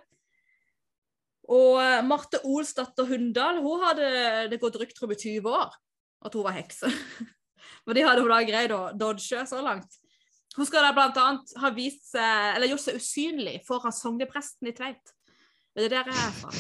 [1.49, 4.11] Og eh, Marte Olsdatter Hundal hun hadde
[4.53, 5.73] det gått rykter om i 20 år
[6.27, 6.91] at hun var hekse.
[7.87, 9.97] Men de hadde hun da greid å dodge så langt.
[10.57, 15.17] Hun skal da annet ha vist seg, eller gjort seg usynlig foran sognepresten i Tveit.
[15.77, 16.53] Det er der jeg er fra.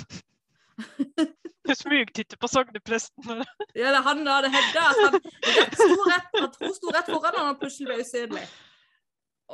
[1.74, 3.42] Smugtitte på sognepresten.
[3.74, 4.84] Ja, det han hadde Hedda.
[4.90, 8.44] at, han, sto rett, at hun sto rett foran han og plutselig ble usynlig.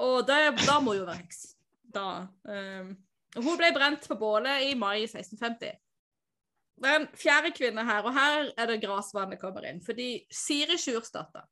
[0.02, 1.40] Og det, da må jo være heks.
[1.92, 2.26] Da.
[2.48, 2.92] Um,
[3.38, 5.72] hun ble brent på bålet i mai 1650.
[6.82, 9.82] Det er en fjerde kvinne her, og her er det grasvannet kommer inn.
[9.84, 11.44] Fordi Siri Sjurstatter,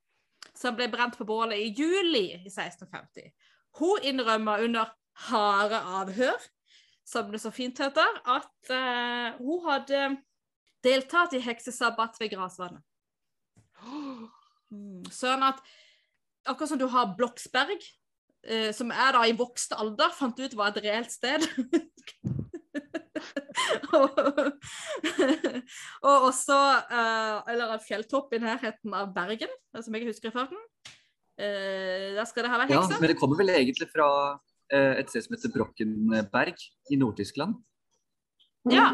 [0.57, 3.31] som ble brent på bålet i juli i 1650,
[3.79, 4.91] hun innrømmer under
[5.29, 6.49] harde avhør,
[7.11, 10.03] som det så fint heter, at eh, hun hadde
[10.85, 12.85] deltatt i heksesabbat ved grasvannet.
[14.71, 15.59] Mm, Sånn at
[16.47, 17.83] akkurat som du har Bloksberg,
[18.47, 21.47] eh, som er da i vokst alder, fant ut var et reelt sted.
[23.97, 24.21] og,
[26.07, 30.63] og også eh, Eller en fjelltopp i nærheten av Bergen, som jeg husker i farten.
[31.41, 34.07] Eh, der skal det ha vært Ja, men det kommer vel egentlig fra
[34.73, 36.55] et sted som heter Brockenberg
[36.91, 37.57] i Nord-Tyskland.
[38.71, 38.87] Ja,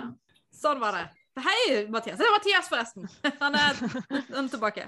[0.54, 1.04] sånn var det.
[1.44, 2.16] Hei, Mathias.
[2.20, 3.08] Det er Mathias, forresten.
[3.42, 3.76] Han er,
[4.32, 4.86] han er tilbake.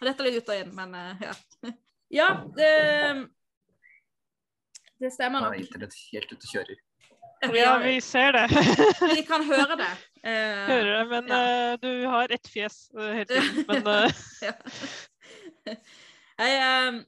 [0.00, 1.32] Han detter litt ut og inn, men eh, ja.
[2.10, 2.68] Ja, det,
[4.98, 5.52] det stemmer nok.
[5.52, 5.58] nok.
[5.58, 6.80] er internett helt ute og kjører.
[7.56, 8.42] Ja, vi ser det.
[9.16, 9.86] Vi kan høre det.
[10.20, 11.38] Eh, Hører det, men Ja.
[11.40, 13.62] eh, du har ett fjes eh, hele tiden.
[13.70, 14.52] Men eh, ja.
[15.70, 16.98] Jeg, eh,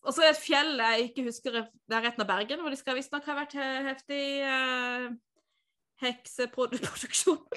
[0.00, 2.72] Og så er det et fjell jeg ikke husker det er retten av Bergen, hvor
[2.72, 5.10] de skal visstnok ha vært he- heftig uh,
[6.04, 7.42] hekseproduksjon.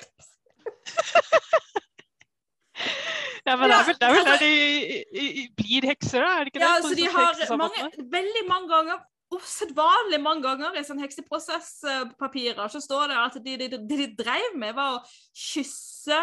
[3.44, 6.30] Ja, men det er vel, det er vel Ja, der de blir hekser, da?
[6.40, 6.76] Er det ikke Ja, det?
[6.78, 9.02] altså så de har mange, veldig mange ganger,
[9.36, 14.56] usedvanlig mange ganger i sånn hekseprosesspapirer, så står det at det de, de, de drev
[14.62, 15.02] med var å
[15.36, 16.22] kysse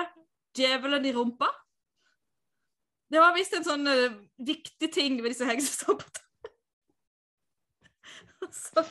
[0.57, 1.51] djevelen i rumpa.
[3.11, 6.27] Det var visst en sånn uh, viktig ting ved disse heksesambattene.
[8.51, 8.83] så,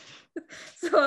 [0.77, 0.99] så,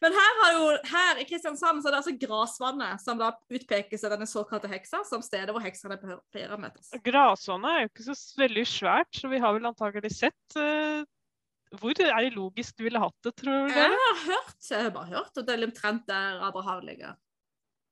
[0.00, 4.04] men her, har jo, her i Kristiansand så er det altså Grasvannet som da utpekes
[4.06, 6.92] av denne såkalte heksa som stedet hvor heksene pleier å møtes.
[7.04, 11.02] Grasvannet er jo ikke så veldig svært, så vi har vel antagelig sett uh,
[11.80, 13.76] Hvor er det logisk du ville hatt det, tror du?
[13.76, 17.18] Jeg har hørt, jeg har bare hørt at det er omtrent der Abraham ligger.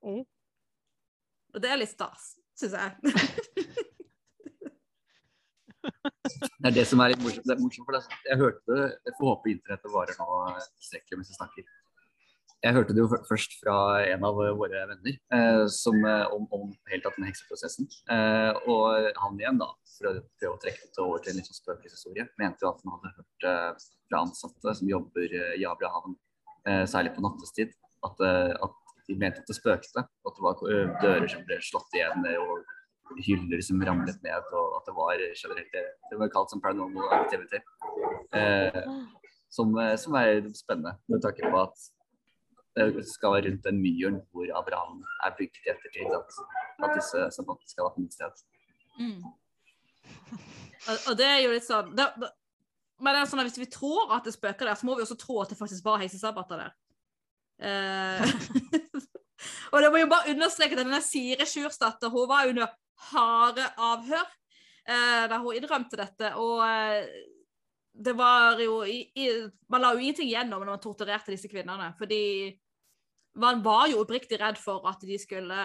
[0.05, 0.23] Mm.
[1.53, 3.85] Og det er litt stas, syns jeg.
[5.83, 7.45] Det er det som er litt morsomt.
[7.47, 8.01] Det er morsomt det.
[8.27, 10.39] Jeg hørte det, jeg får håpe internettet varer nå
[10.79, 11.69] tilstrekkelig mens jeg snakker.
[12.59, 16.65] Jeg hørte det jo først fra en av våre venner eh, som, eh, om, om
[16.91, 17.87] helt tatt den hekseprosessen.
[18.11, 21.47] Eh, og han igjen, da, for å prøve å trekke det over til en litt
[21.47, 26.17] sånn spøkelseshistorie, mente jo at han hadde hørt eh, fra ansatte som jobber i Abrahavn,
[26.67, 27.71] eh, særlig på nattestid,
[28.09, 30.03] at, eh, at de mente at det spøkte.
[30.03, 30.59] At det var
[31.05, 32.75] dører som ble slått igjen, og
[33.17, 37.13] hyller som ramlet ned, og at det var generelt det, det var kalt som paranormal
[37.19, 37.61] activity.
[38.37, 38.83] Eh,
[39.49, 41.87] som, eh, som er spennende, med tanke på at
[42.77, 46.41] det skal være rundt den myren hvor Abraham er bygd i ettertid, at,
[46.85, 48.43] at disse sabbatene skal ha funnet sted.
[48.99, 49.23] Mm.
[50.89, 52.29] Og, og det er jo litt sånn da, da,
[53.03, 55.03] Men det er sånn at hvis vi tror at det spøker der, så må vi
[55.05, 56.75] også tro at det faktisk var heisesabbater der.
[57.59, 58.23] Eh,
[59.73, 62.71] og det må jo bare understreke at denne Sire Sjursdatter hun var under
[63.09, 66.33] harde avhør eh, da hun innrømte dette.
[66.39, 67.07] Og eh,
[67.99, 69.29] det var jo i, i,
[69.71, 71.91] Man la jo ingenting igjennom når man torturerte disse kvinnene.
[71.99, 72.21] Fordi
[73.39, 75.63] man var jo oppriktig redd for at de skulle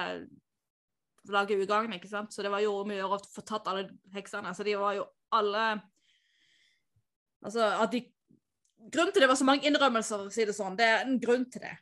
[1.32, 2.34] lage ugagn, ikke sant.
[2.34, 4.52] Så det var jo om å gjøre å få tatt alle heksene.
[4.54, 5.66] Så de var jo alle
[7.44, 7.98] Altså at de
[8.92, 11.46] Grunnen til det var så mange innrømmelser, å si det sånn, det er en grunn
[11.48, 11.72] til det.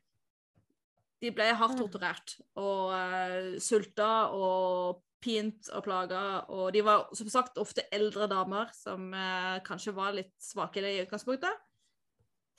[1.23, 6.23] De ble hardt torturert og uh, sulta og pint og plaga.
[6.53, 11.01] Og de var som sagt ofte eldre damer som eh, kanskje var litt svake i
[11.05, 11.61] utgangspunktet.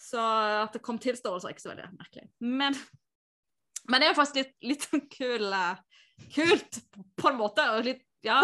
[0.03, 2.25] Så at det kom tilståelser, er ikke så veldig merkelig.
[2.43, 2.77] Men,
[3.87, 5.83] men det er jo faktisk litt, litt sånn kul, eh,
[6.35, 6.81] kult
[7.19, 7.67] på en måte.
[7.77, 8.41] Og litt, ja.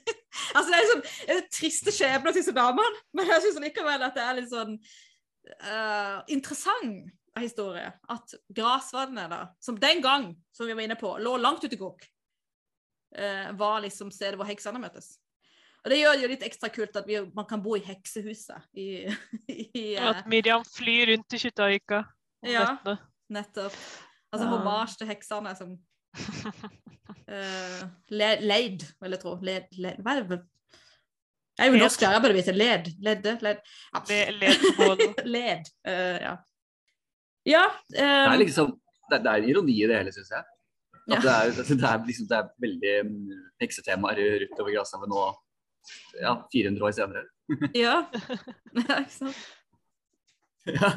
[0.54, 4.06] altså det er sånn det er triste skjebner til disse damene, men jeg syns likevel
[4.06, 7.86] at det er litt sånn uh, interessant historie.
[8.12, 11.80] At Grasvannet, da, som den gang, som vi var inne på, lå langt ute i
[11.80, 12.06] Gokk,
[13.54, 15.12] var liksom stedet hvor heksene møtes.
[15.84, 18.56] Og det gjør det jo litt ekstra kult at vi, man kan bo i heksehuset
[18.80, 18.86] i,
[19.52, 21.98] i eh, At Miriam flyr rundt i Kjuttaøyka
[22.48, 22.64] Ja.
[23.32, 23.76] Nettopp.
[24.32, 25.80] Altså hommage til heksene som uh,
[28.18, 29.32] le, Leid, vil jeg tro.
[29.44, 30.40] Led, led, hva er det?
[31.54, 31.82] Jeg er jo Led.
[31.84, 32.52] norsk jeg burde vite.
[32.56, 32.84] Led.
[33.06, 33.32] Ledde.
[33.44, 33.58] Led.
[33.94, 33.98] Ja.
[34.10, 34.98] Le- ledbål.
[35.36, 35.64] Led.
[35.86, 36.34] Uh, ja.
[37.44, 37.64] Ja.
[37.92, 38.66] Det er eh, liksom
[39.12, 40.42] det, det er ironi i det hele, syns jeg.
[41.06, 41.18] Ja.
[41.20, 45.24] det, er, det, er liksom, det er veldig mm, heksetemaer rundt over Grashavet nå
[46.22, 47.24] ja, 400 år senere.
[47.84, 47.96] ja.
[48.88, 49.42] ja, ikke sant.
[50.64, 50.94] Ja.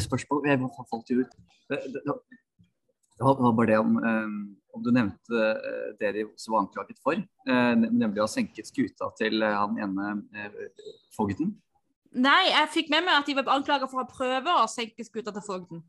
[0.00, 1.34] Spørsmål Jeg falt jo ut.
[1.68, 4.30] Det, det, det var- bare det om, eh,
[4.74, 8.66] om du nevnte eh, det de også var anklaget for, eh, nemlig å ha senket
[8.66, 10.56] skuta til eh, han ene eh,
[11.16, 11.52] fogden.
[12.12, 15.32] Nei, jeg fikk med meg at de var anklaget for å prøve å senke skuta
[15.32, 15.84] til fogden.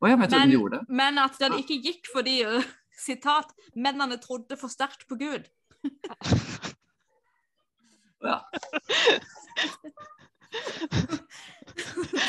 [0.00, 0.82] Oh, ja, men Men- de det.
[0.88, 2.60] Men at den ikke gikk fordi ø,
[2.98, 5.50] sitat, mennene trodde for sterkt på Gud.
[8.26, 8.40] Ja.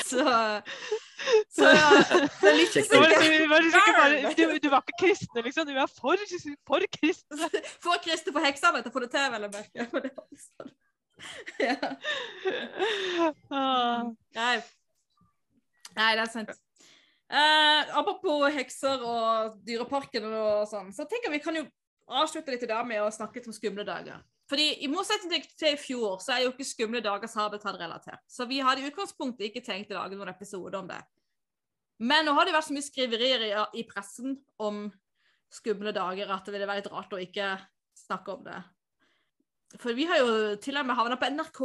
[0.05, 0.23] Så,
[1.49, 1.89] så ja,
[2.41, 4.37] det er litt var, sikkert.
[4.37, 5.67] du, du var ikke kristne, liksom.
[5.67, 6.19] Du var for,
[6.67, 7.49] for kristne.
[7.85, 9.87] For kristne for heksene til å få det til, vel å merke.
[9.93, 10.09] Var
[10.43, 10.75] sånn.
[11.63, 11.77] Ja.
[13.49, 14.03] Ah.
[14.37, 14.55] Nei.
[15.97, 16.51] Nei, det er sant.
[17.27, 21.65] Eh, apropos hekser og Dyreparken og sånn, så tenker jeg vi kan jo
[22.07, 24.21] avslutte litt i dag med å snakke om skumle dager.
[24.47, 28.23] Fordi I motsetning til i fjor, så er jo ikke Skumle dager Sabeltann-relatert.
[28.31, 31.01] Så vi hadde i utgangspunktet ikke tenkt å lage noen episode om det.
[31.99, 34.85] Men nå har det vært så mye skriverier i, i pressen om
[35.51, 37.55] skumle dager at det ville være litt rart å ikke
[37.97, 38.61] snakke om det.
[39.81, 41.61] For vi har jo til og med havna på NRK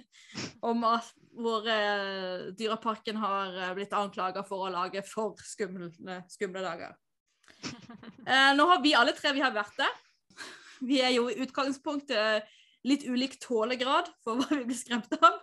[0.70, 5.90] om at hvor eh, Dyreparken har eh, blitt anklaga for å lage for skumle,
[6.30, 6.94] skumle dager.
[8.24, 9.96] Eh, nå har vi alle tre vi har vært der.
[10.80, 12.46] Vi er jo i utgangspunktet
[12.88, 15.42] litt ulik tålegrad for hva vi blir skremt av.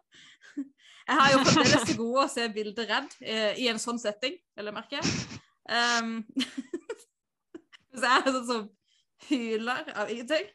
[0.58, 4.38] Jeg har jo fremdeles til gode å se bildet redd eh, i en sånn setting,
[4.58, 5.01] vil jeg merke.
[5.69, 6.12] Um,
[7.97, 8.67] så jeg er sånn som
[9.30, 10.49] hyler av ingenting.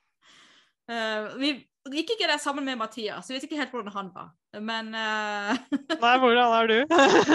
[0.90, 1.53] Uh, vi
[1.99, 4.31] gikk ikke der sammen med Mathias, så vi vet ikke helt hvordan han var.
[4.62, 5.57] Men uh,
[6.01, 6.79] Nei, hvordan er du?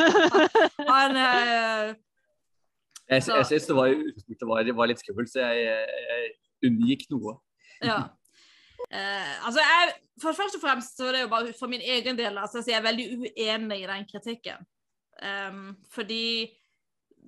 [0.91, 1.91] han uh,
[3.09, 7.35] Jeg, jeg syns det var, det var, var litt skummelt, så jeg, jeg unngikk noe.
[7.83, 7.99] Ja.
[8.91, 12.17] Uh, altså jeg, for Først og fremst så er det jo bare for min egen
[12.17, 14.65] del altså, jeg er veldig uenig i den kritikken.
[15.21, 16.49] Um, fordi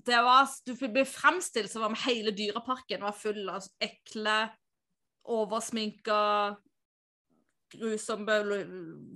[0.07, 4.37] det var, du ble fremstilt som om hele dyreparken var full av ekle,
[5.31, 6.21] oversminka,
[7.79, 8.35] grusomme,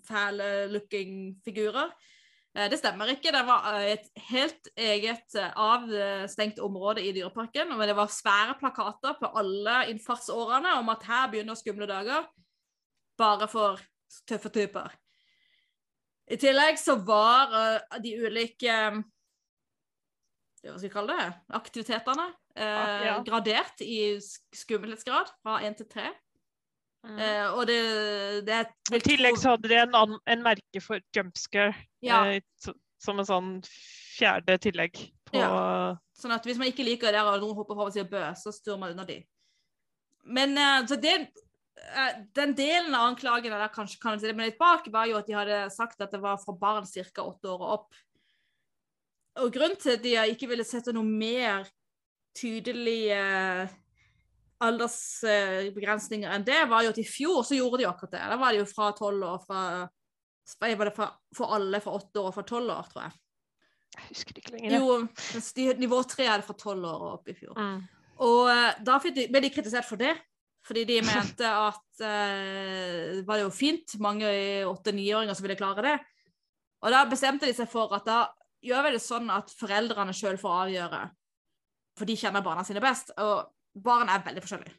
[0.08, 1.92] fæle looking figurer.
[2.56, 3.32] Eh, Det stemmer ikke.
[3.32, 7.70] Det var eh, et helt eget eh, avstengt område i Dyreparken.
[7.78, 12.26] Men Det var svære plakater på alle innfartsårene om at her begynner skumle dager.
[13.18, 13.80] Bare for
[14.28, 14.92] tøffe typer.
[16.30, 17.54] I tillegg så var
[18.04, 18.74] de ulike
[20.64, 21.28] Hva skal vi kalle det?
[21.56, 22.26] Aktivitetene
[22.58, 23.14] eh, Ja.
[23.24, 26.10] gradert i sk- skummelhetsgrad fra én til tre.
[27.06, 27.20] Mm.
[27.22, 27.78] Eh, og det,
[28.48, 32.24] det er I tillegg så hadde de en, an, en merke for jumpscare Ja.
[32.26, 34.98] uh, som en sånn fjerde tillegg
[35.30, 35.44] på
[36.18, 38.50] Sånn at hvis man ikke liker det, og noen hopper på og sier bø, så
[38.50, 39.20] sturer man unna de.
[40.26, 41.14] Men uh, så det,
[42.36, 45.62] den delen av anklagen der kanskje kan stille litt bak, var jo at de hadde
[45.76, 47.24] sagt at det var fra barn ca.
[47.24, 48.00] åtte år og opp.
[49.38, 51.68] Og grunnen til at de ikke ville sette noe mer
[52.38, 53.76] tydelige eh,
[54.64, 58.24] aldersbegrensninger enn det, var jo at i fjor så gjorde de akkurat det.
[58.32, 59.62] Da var det jo fra tolv år fra
[60.64, 63.18] var det fra, For alle fra åtte år og fra tolv år, tror jeg.
[63.98, 64.78] Jeg husker ikke lenger.
[64.78, 64.98] Jo,
[65.34, 67.58] mens de, nivå tre er det fra tolv år og opp i fjor.
[67.58, 67.82] Mm.
[68.28, 70.16] Og eh, da de, ble de kritisert for det.
[70.68, 74.30] Fordi de mente at eh, det jo fint, mange
[74.68, 75.98] åtte-niåringer som ville klare det.
[76.84, 78.24] Og da bestemte de seg for at da
[78.64, 81.04] gjør vi det sånn at foreldrene sjøl får avgjøre.
[81.98, 83.12] For de kjenner barna sine best.
[83.18, 83.48] Og
[83.84, 84.76] barn er veldig forskjellige.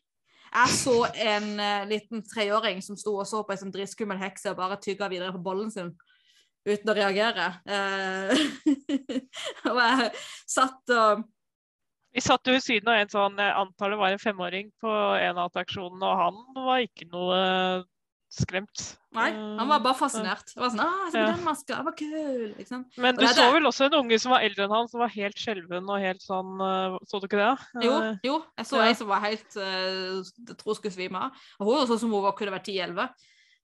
[0.49, 0.95] Jeg så
[1.29, 4.79] en uh, liten treåring som sto og så på ei sånn dritskummel hekse og bare
[4.81, 5.91] tygga videre på bollen sin
[6.69, 7.51] uten å reagere.
[7.69, 8.33] Uh,
[9.73, 10.09] og jeg
[10.49, 11.27] satt og
[12.17, 14.91] Vi satt jo ved siden av en sånn, jeg antar det var en femåring på
[14.91, 17.83] en av attraksjonene, og han var ikke noe eh,
[18.31, 18.83] skremt.
[19.17, 20.51] Nei, han var bare fascinert.
[20.53, 21.31] Det var sånn, ah, se på Ja.
[21.33, 22.83] den maska, den var kul, liksom.
[23.01, 25.09] Men du det så vel også en unge som var eldre enn han, som var
[25.15, 27.85] helt skjelven og helt sånn eh, Så du ikke det?
[27.87, 28.89] Jo, Eh, jo, jeg så ja.
[28.91, 31.31] ei som var helt Jeg tror hun skulle svime av.
[31.59, 33.09] Og hun var sånn som hun var, kunne vært 10-11.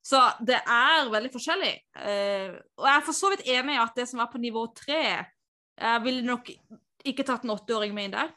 [0.04, 1.74] Så det er veldig forskjellig.
[1.96, 4.66] Eh, og jeg er for så vidt enig i at det som var på nivå
[4.76, 4.98] 3
[5.80, 6.48] Jeg ville nok
[7.04, 8.32] ikke tatt en åtteåring med inn der.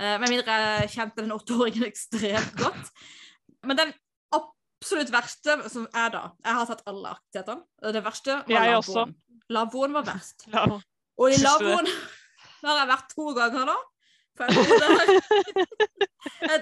[0.00, 2.92] Eh, med mindre jeg kjente den åtteåringen ekstremt godt.
[3.66, 3.92] Men den
[4.78, 7.92] absolutt verste som er da Jeg har tatt alle aktivitetene.
[7.94, 9.14] Det verste var lavvoen.
[9.48, 10.46] Lavvoen var verst.
[10.52, 10.66] la,
[11.18, 11.88] Og i lavvoen
[12.62, 13.76] har jeg vært to ganger nå.
[14.38, 14.54] For jeg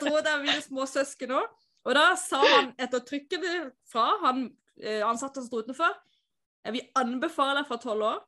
[0.01, 1.51] dro der, der mine små søsken òg.
[1.87, 3.45] Og da sa han etter trykket
[3.87, 4.47] fra han
[4.81, 5.93] eh, ansatte som sto utenfor
[6.67, 8.23] Jeg vil anbefale fra tolv år,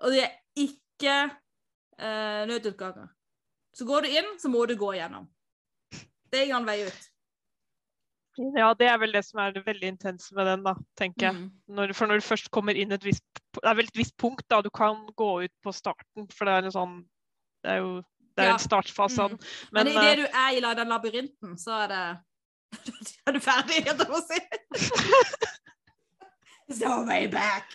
[0.00, 1.16] og det er ikke
[2.00, 3.10] eh, nødutganger.
[3.76, 5.28] Så går du inn, så må du gå igjennom.
[6.30, 7.09] Det er ingen vei ut.
[8.56, 11.34] Ja, det er vel det som er det veldig intense med den, da, tenker jeg.
[11.36, 11.50] Mm.
[11.76, 13.24] Når, for når du først kommer inn et visst
[13.54, 16.54] Det er vel et visst punkt da du kan gå ut på starten, for det
[16.54, 16.96] er en sånn
[17.64, 17.92] Det er jo
[18.38, 18.54] det er Ja.
[18.54, 19.36] en startfase av Mm.
[19.38, 19.46] den.
[19.72, 22.18] Men, Men, idet eh, du er i den labyrinten, så er det
[23.26, 24.38] Er du ferdig, helt å si?
[26.70, 27.66] It's no way back.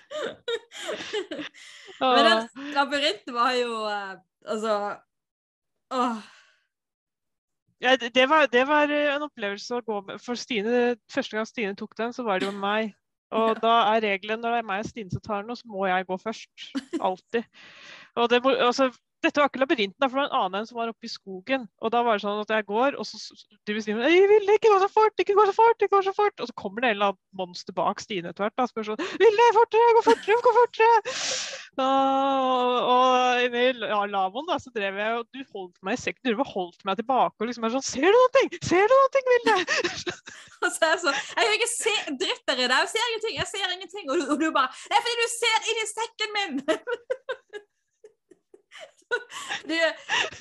[2.00, 4.16] Men den labyrinten var jo eh,
[4.48, 4.96] Altså
[5.94, 6.18] Åh.
[7.84, 10.22] Ja, det, var, det var eh, en opplevelse å gå med.
[10.24, 12.94] For Stine, første gang Stine tok den, så var det jo meg.
[13.36, 15.88] Og da er regelen når det er meg og Stine som tar den, så må
[15.90, 16.68] jeg gå først.
[17.10, 17.48] Alltid.
[18.16, 18.92] Og det, altså,
[19.28, 21.68] dette var ikke labyrinten, for det var en annen en som var oppe i skogen.
[21.82, 23.20] Og da var det sånn at jeg går, og så
[23.68, 26.02] driver Stine med «Ei, Vilde, ikke gå så fort, ikke gå så fort, ikke gå
[26.08, 26.40] så fort.
[26.40, 29.04] Og så kommer det en eller annen monster bak Stine etter hvert og spør sånn
[29.22, 31.16] Ville, fortere, gå fortere, gå fortere!
[31.76, 36.32] Og, og i ja, lavvoen da, så drev jeg og du holdt meg i sekken,
[36.32, 38.46] du holdt meg tilbake og liksom er sånn Ser du noe?
[38.64, 39.58] Ser du noe, Ville?
[40.64, 42.80] Og så er jeg sånn Jeg kan ikke se dritt der inne.
[42.82, 43.36] Jeg ser ingenting.
[43.38, 44.10] Jeg ser ingenting.
[44.10, 46.60] Og du, og du bare Det er fordi du ser inn i sekken min!
[49.70, 49.76] du,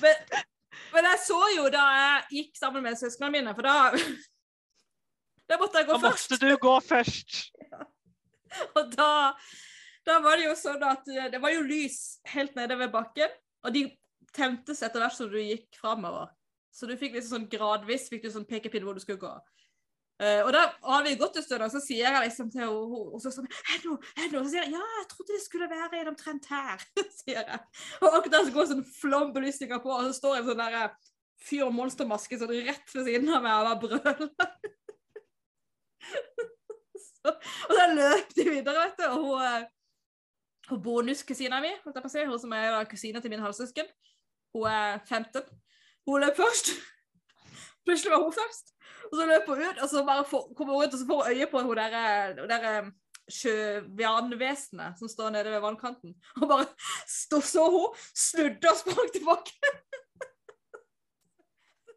[0.01, 0.41] men,
[0.93, 3.75] men jeg så jo da jeg gikk sammen med søsknene mine, for da
[5.49, 6.31] Da måtte jeg gå Da først.
[6.31, 7.35] måtte du gå først.
[8.79, 9.09] Og da,
[10.07, 11.99] da var det jo sånn at eh, det var jo lys
[12.31, 13.29] helt nede ved bakken,
[13.61, 13.83] og de
[14.33, 16.31] tentes etter hvert som du gikk framover.
[16.73, 19.31] Så du fikk liksom sånn gradvis fikk du sånn pekepinn hvor du skulle gå.
[20.15, 22.99] Eh, og da har vi gått en stund, og så sier jeg liksom til henne
[23.11, 23.97] og så sånn, «Er det noe?
[24.13, 24.45] Er det noe?
[24.45, 26.85] Så sier jeg ja, jeg trodde det skulle være en omtrent her,
[27.19, 27.59] sier jeg.
[27.99, 30.95] Og akkurat så går sånn flombelysninger på, og så står en sånn der eh,
[31.45, 34.55] fyr monstermaske sånn rett ved siden av meg og bare brøler.
[37.09, 37.35] så,
[37.67, 39.69] og da løp de videre, vet du, og hun, eh,
[40.71, 43.43] hun bonuskusina mi, holdt jeg på å si, hun som er da kusine til min
[43.43, 43.91] halvsøsken,
[44.55, 45.43] hun er 15.
[46.07, 46.77] Hun løp først.
[47.85, 48.71] Plutselig var hun først.
[49.11, 51.19] Og så løper hun ut, og så bare får, kommer hun ut, og så får
[51.23, 52.91] hun øye på hun der, hun der
[53.35, 56.15] sjøvianvesenet som står nede ved vannkanten.
[56.41, 56.65] Og bare
[57.09, 59.53] stå, så hun, snudde og sprang tilbake.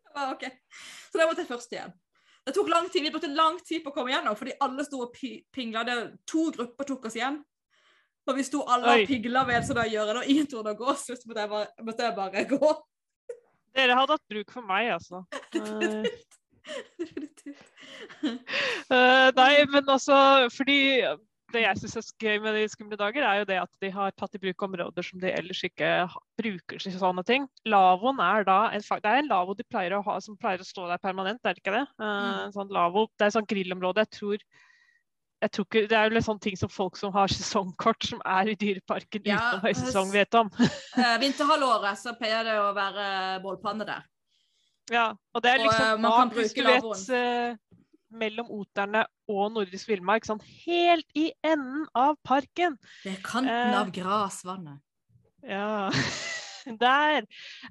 [0.08, 0.44] Det var ok.
[1.12, 1.92] Så da måtte jeg først igjen.
[2.48, 5.02] Det tok lang tid, Vi brukte lang tid på å komme gjennom, fordi alle sto
[5.04, 5.84] og pi- pingla.
[5.86, 5.96] Det
[6.32, 7.36] To grupper tok oss igjen.
[8.28, 10.78] Og vi sto alle og pigla ved så da gjør det, og ingen torde å
[10.80, 10.94] gå.
[11.00, 12.72] Så måtte jeg bare, måtte jeg bare gå.
[13.76, 15.18] Dere hadde hatt bruk for meg, altså.
[15.58, 16.04] uh,
[19.38, 20.16] nei, men altså
[20.54, 20.78] fordi
[21.54, 24.12] det jeg syns er gøy med de skumle dager, er jo det at de har
[24.20, 25.88] tatt i bruk områder som de ellers ikke
[26.36, 27.46] bruker til sånne ting.
[27.64, 30.66] Lavvoen er da en, Det er en lavvo de pleier å ha som pleier å
[30.68, 31.86] stå der permanent, er det ikke det?
[31.96, 32.44] Uh, Mm.
[32.48, 34.04] en sånn lavo, Det er et sånt grillområde.
[34.04, 34.38] Jeg tror,
[35.40, 38.20] jeg tror ikke, Det er jo litt sånn ting som folk som har sesongkort, som
[38.26, 40.50] er i Dyreparken Ja, utenom høysesong, vet om.
[40.98, 44.02] Eh, vinterhalvåret så pleier det å være bålpanne der.
[44.90, 47.04] Ja, og det er Og, eh, liksom man kan hvis du vet, lavvoen.
[47.14, 47.56] eh,
[48.10, 52.78] mellom Oterne og Nordisk villmark, sånn helt i enden av parken.
[53.04, 53.78] Er kanten Eh.
[53.80, 54.80] av grasvannet.
[55.44, 55.90] Ja.
[56.82, 57.24] Der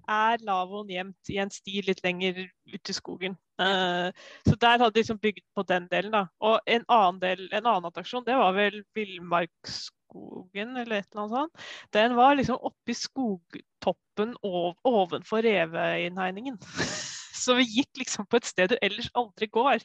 [0.08, 3.38] er lavvoen gjemt i en sti litt lenger ut i skogen.
[3.62, 4.14] Uh,
[4.46, 6.28] så der hadde de liksom bygd på den delen, da.
[6.46, 11.36] Og en annen, del, en annen attraksjon, det var vel Villmarksskogen eller et eller annet
[11.38, 11.66] sånt.
[11.96, 16.60] Den var liksom oppi skogtoppen ov ovenfor reveinnhegningen.
[17.48, 19.84] Så vi gikk liksom på et sted du ellers aldri går.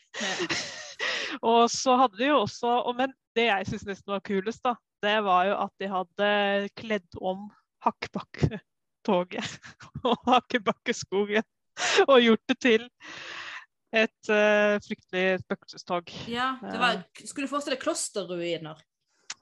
[1.41, 4.75] Og så hadde de jo også og Men det jeg syns nesten var kulest, da,
[5.03, 6.33] det var jo at de hadde
[6.77, 7.47] kledd om
[9.03, 9.61] Hakkebakk-toget
[10.09, 11.43] og Hakkebakkeskogen
[12.09, 12.87] og gjort det til
[13.93, 16.13] et uh, fryktelig spøkelsestog.
[16.29, 18.81] ja, det var, skulle forestille klosterruiner.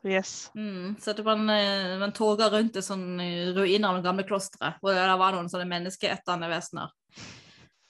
[0.05, 0.51] Yes.
[0.55, 4.79] Mm, så at man, eh, man toga rundt i sånne ruiner av det gamle klosteret,
[4.81, 6.95] hvor det var noen sånne menneskeettende vesener.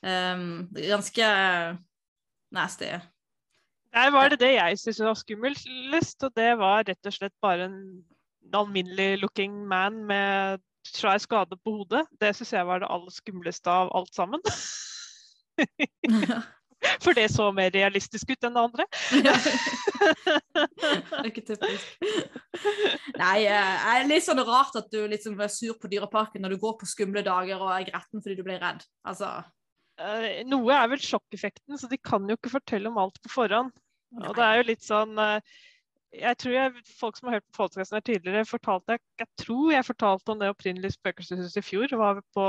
[0.02, 1.28] Um, ganske
[2.50, 2.90] nasty.
[3.94, 7.68] Der var det det jeg syntes var skummelst, og det var rett og slett bare
[7.70, 7.78] en
[8.58, 10.58] alminnelig looking man med
[10.98, 12.06] svær skade på hodet.
[12.20, 14.40] Det syns jeg var det aller skumleste av alt sammen.
[17.04, 18.86] For det så mer realistisk ut enn det andre.
[19.26, 19.34] det
[21.18, 21.84] er ikke typisk.
[23.20, 26.56] Nei, eh, det er litt sånn rart at du liksom er sur på Dyreparken når
[26.56, 28.80] du går på skumle dager og er gretten fordi du blir redd.
[29.04, 29.42] Altså,
[30.00, 33.72] Eh, noe er vel sjokkeffekten, så de kan jo ikke fortelle om alt på forhånd.
[34.20, 35.58] Og det er jo litt sånn eh,
[36.12, 39.72] Jeg tror jeg, folk som har hørt på podkasten her tidligere, fortalte jeg, jeg tror
[39.72, 41.96] jeg fortalte om det opprinnelige spøkelseshuset i fjor.
[41.96, 42.46] Var på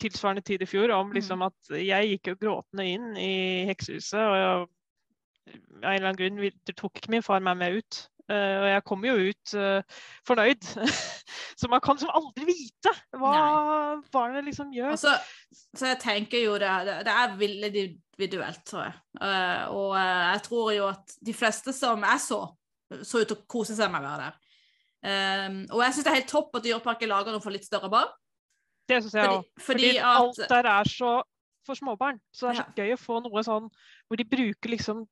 [0.00, 3.34] tilsvarende tid i fjor, om liksom at jeg gikk jo gråtende inn i
[3.68, 4.20] heksehuset.
[4.20, 4.48] og jeg,
[5.84, 8.00] av en eller annen grunn tok ikke min far meg med ut.
[8.32, 10.68] Eh, og jeg kom jo ut eh, fornøyd.
[11.60, 13.34] så man kan som aldri vite hva
[14.14, 14.94] barnet liksom gjør.
[14.94, 15.12] altså,
[15.52, 16.70] så jeg tenker jo det,
[17.04, 18.96] det, er veldig individuelt, tror jeg.
[19.20, 22.40] Eh, og jeg tror jo at de fleste som jeg så,
[23.02, 24.40] så ut til å kose seg med å være der.
[25.04, 27.90] Um, og jeg syns det er helt topp at Dyreparken lager noe for litt større
[27.92, 28.08] barn.
[28.88, 29.42] Det syns jeg òg.
[29.60, 31.10] fordi, Fordi at alt der er så
[31.66, 32.20] for småbarn.
[32.32, 33.68] Så det er så gøy å få noe sånn
[34.08, 35.04] hvor de bruker liksom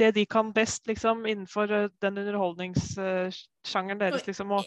[0.00, 4.26] det de kan best liksom innenfor eh, den underholdningssjangeren deres.
[4.26, 4.50] liksom.
[4.56, 4.64] Og,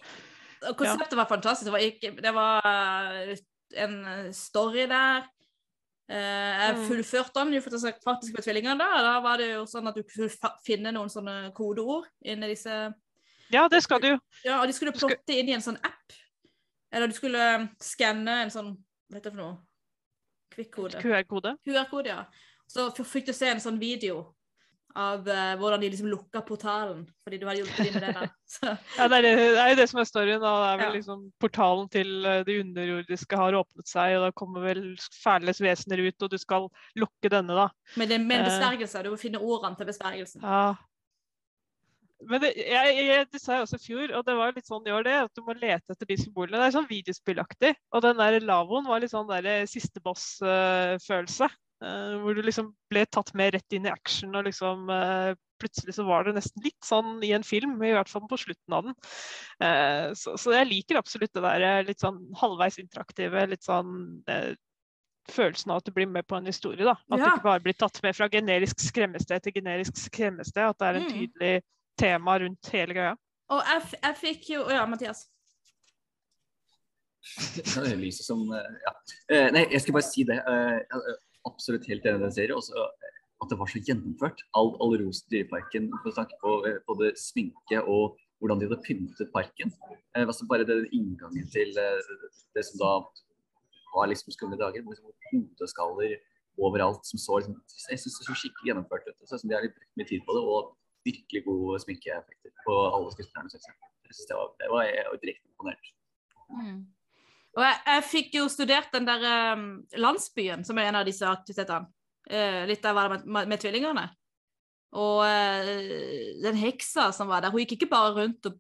[0.64, 1.66] Og konseptet var fantastisk.
[1.68, 3.38] Det var, ikke, det var eh,
[3.84, 5.26] en story der.
[6.10, 6.86] Eh, jeg Mm.
[6.88, 7.72] fullførte den jo for
[8.04, 8.78] faktisk med tvillingene.
[8.80, 10.30] Da Da var det jo sånn at du kunne
[10.66, 12.94] finne noen sånne kodeord inni disse
[13.54, 14.18] ja, det skal du.
[14.46, 16.14] Ja, og de skulle plotte inn i en sånn app.
[16.92, 18.72] Eller du skulle skanne en sånn
[19.10, 19.58] Hva heter det for noe?
[20.56, 21.02] Kvikkode.
[21.02, 21.52] QR-kode.
[21.66, 22.24] QR-kode, ja.
[22.68, 24.36] Så fikk du se en sånn video
[24.96, 28.14] av uh, hvordan de liksom lukka portalen, fordi du hadde hjulpet dem med det.
[28.20, 28.78] der.
[29.00, 30.42] Ja, det er, det, det er jo det som er storyen.
[30.44, 30.52] Da.
[30.62, 30.94] det er vel Ja.
[31.00, 34.84] liksom portalen til eh, det underjordiske har åpnet seg, og da kommer vel
[35.24, 36.70] fæles vesener ut, og du skal
[37.02, 37.70] lukke denne, da.
[37.98, 38.50] med, det, med en Eh.
[38.52, 39.04] besvergelse.
[39.04, 40.42] Du må finne ordene til besvergelsen.
[40.46, 40.76] Ja.
[42.24, 44.86] Men det, jeg, jeg, det sa jeg også i fjor, og det var litt sånn
[44.88, 46.56] i år det, at du må lete etter de symbolene.
[46.62, 47.74] Det er sånn videospillaktig.
[47.92, 51.50] Og den der lavvoen var litt sånn der siste boss-følelse.
[52.24, 56.04] Hvor du liksom ble tatt med rett inn i action, og liksom eh, plutselig så
[56.08, 58.96] var det nesten litt sånn i en film, i hvert fall på slutten av den.
[59.64, 64.24] Eh, så, så jeg liker absolutt det der eh, litt sånn halvveis interaktive, litt sånn
[64.28, 64.54] eh,
[65.32, 66.84] følelsen av at du blir med på en historie.
[66.84, 66.98] da.
[67.08, 67.24] At Ja.
[67.24, 70.64] du ikke bare blir tatt med fra generisk skremmested til generisk skremmested.
[70.68, 71.14] At det er en Mm.
[71.14, 71.54] tydelig
[71.98, 73.14] tema rundt hele greia.
[73.54, 75.28] Og jeg, f- jeg fikk jo Ja, Mathias.
[77.56, 77.64] Det
[77.94, 78.94] er lyset som eh, Ja.
[79.32, 80.40] Eh, Nei, jeg skal bare si det.
[81.50, 82.58] Absolutt helt enig i den serien.
[82.58, 83.14] Også eh,
[83.44, 84.44] at det var så gjennomført.
[84.58, 88.84] All, all ros til Dyreparken med tanke på eh, både sminke og hvordan de hadde
[88.88, 89.74] pyntet parken.
[90.16, 92.14] Eh, altså bare den inngangen til eh,
[92.56, 92.92] det som da
[93.96, 94.86] var liksom skumle dager.
[95.32, 96.16] Hodeskaller
[96.62, 97.58] overalt som så liksom,
[97.90, 99.28] Jeg syns det så skikkelig gjennomført ut.
[99.28, 100.74] Så de har litt brukt mye tid på det, og
[101.08, 103.52] virkelig gode sminkeeffekter på alle skuespillerne.
[103.54, 103.76] Jeg.
[104.08, 105.86] Jeg synes det det var jeg var direkte imponert.
[106.54, 106.82] Mm.
[107.54, 109.24] Og jeg, jeg fikk jo studert den der
[109.54, 109.68] um,
[110.02, 111.90] landsbyen, som er en av disse aktivitetene.
[112.30, 114.08] Uh, litt der var det med, med, med tvillingene.
[114.98, 115.74] Og uh,
[116.44, 118.58] den heksa som var der, hun gikk ikke bare rundt og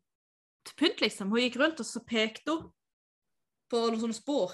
[0.78, 1.32] pynt, liksom.
[1.34, 2.70] Hun gikk rundt og så pekte hun
[3.74, 4.54] på noen sånne spor.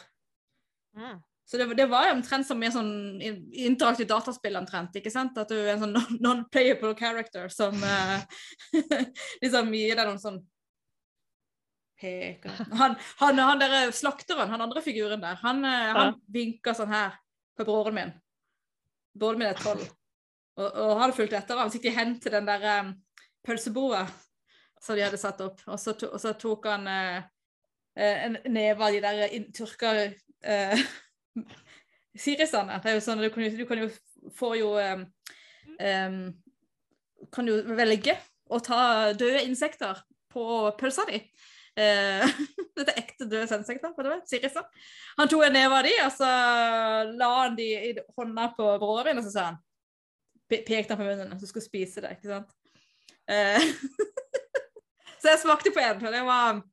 [0.95, 1.17] Mm.
[1.49, 2.93] Så det, det var jo omtrent som i en sånn
[3.25, 5.37] in- interaktivt dataspill omtrent, ikke sant?
[5.41, 8.21] At du er en sånn non- non-playable character som uh,
[9.43, 10.39] liksom gir deg noen sånn
[11.99, 12.51] peker.
[12.79, 17.17] Han, han, han der slakteren, han andre figuren der, han, eh, han vinker sånn her
[17.59, 18.13] på broren min.
[19.19, 19.83] Broren min er tolv.
[20.59, 22.93] Og, og han fulgte etter han, så gikk de hen til den der um,
[23.47, 24.03] pølseboa
[24.79, 27.17] som de hadde satt opp, og så, to, og så tok han eh,
[27.99, 30.83] eh, en neve av de der tørka uh,
[32.23, 32.79] sirisene.
[32.79, 33.89] Det er jo sånn, du kan du kan jo
[34.35, 35.03] få jo um,
[35.79, 36.21] um,
[37.35, 38.13] Kan jo velge
[38.47, 39.99] å ta døde insekter
[40.31, 40.43] på
[40.79, 41.19] pølsa di.
[41.77, 42.39] Eh,
[42.77, 43.93] dette ekte døde sensekter.
[45.19, 46.29] Han tok en neve av de, og så
[47.19, 49.59] la han de i hånda på broren min, og så sa han
[50.49, 52.55] Pekte han på munnen, så skulle spise det, ikke sant.
[53.29, 53.61] Eh,
[55.21, 56.63] så jeg smakte på en, og det var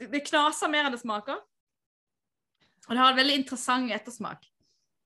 [0.00, 1.36] det knaser mer enn det smaker.
[2.86, 4.44] Og det har en veldig interessant ettersmak.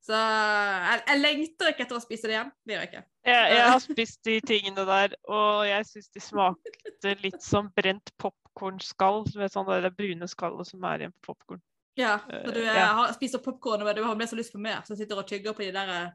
[0.01, 2.53] Så jeg, jeg lengter ikke etter å spise det igjen.
[2.65, 3.03] Det gjør jeg ikke.
[3.29, 8.13] Jeg, jeg har spist de tingene der, og jeg syns de smakte litt som brent
[8.23, 9.27] popkornskall.
[9.37, 11.61] Med sånn det brune skallet som er igjen på popkorn.
[11.99, 12.87] Ja, når du Eh, eh, ja.
[12.97, 15.29] har spist popkorn og du har mer så lyst på mer, så sitter du og
[15.29, 16.11] tygger på de der eh,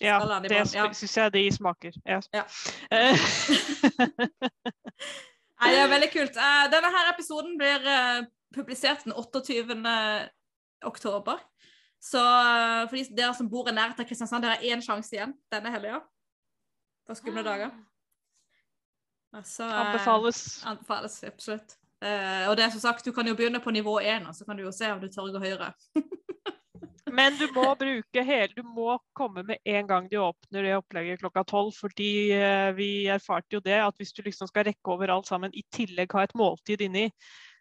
[0.00, 0.92] Ja, Skallene det ja.
[0.94, 1.92] syns jeg de smaker.
[2.06, 2.20] Ja.
[2.32, 2.44] Ja.
[5.58, 6.36] Nei, det er veldig kult.
[6.70, 7.88] Denne her episoden blir
[8.54, 9.74] publisert den 28.
[10.86, 11.42] oktober.
[12.00, 15.16] Så eh, for de dere som bor i nærheten av Kristiansand, dere har én sjanse
[15.16, 16.00] igjen denne helga.
[17.08, 17.72] På skumle dager.
[19.34, 20.42] Altså, Anbefales.
[20.68, 21.76] Anbefales, absolutt.
[21.98, 24.46] Uh, og det er som sagt, du kan jo begynne på nivå én, og så
[24.46, 25.72] kan du jo se om du tør å gå høyere.
[27.18, 31.22] Men du må bruke hele Du må komme med en gang de åpner det opplegget
[31.22, 31.72] klokka tolv.
[31.72, 32.10] Fordi
[32.76, 36.12] vi erfarte jo det at hvis du liksom skal rekke over alt sammen, i tillegg
[36.12, 37.06] ha et måltid inni,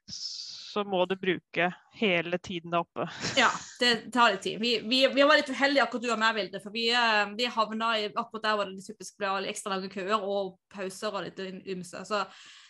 [0.08, 3.08] så må du bruke hele tiden der oppe.
[3.39, 3.49] Ja,
[3.82, 4.60] det tar litt tid.
[4.62, 7.49] Vi, vi, vi var litt uheldige akkurat du og meg, Vilde, for vi, eh, vi
[7.51, 11.41] havna i akkurat der hvor det typisk ble ekstra lange køer og pauser og litt
[11.41, 12.03] ymse.
[12.08, 12.22] Så,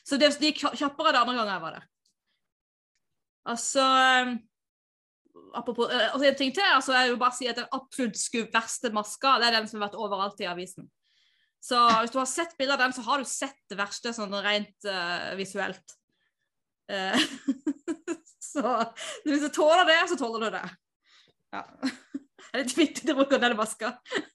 [0.07, 1.89] så det, det gikk kjappere det andre gangen jeg var der.
[3.47, 4.37] Altså eh,
[5.55, 8.91] Apropos eh, altså En ting til, altså jeg vil bare si at den absolutt verste
[8.95, 10.87] maska, det er den som har vært overalt i avisen.
[11.63, 14.35] Så hvis du har sett bilder av den, så har du sett det verste sånn
[14.45, 15.95] rent uh, visuelt.
[16.91, 17.19] Eh,
[18.51, 18.73] så
[19.25, 20.67] hvis du tåler det, så tåler du det.
[21.55, 21.65] Ja.
[22.47, 23.89] Det er litt viktig å bruke denne vaska.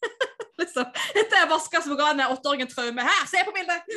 [0.61, 0.85] liksom.
[1.17, 3.07] Dette er vaska som ga en åtteåring en traume.
[3.09, 3.89] Her, se på bildet!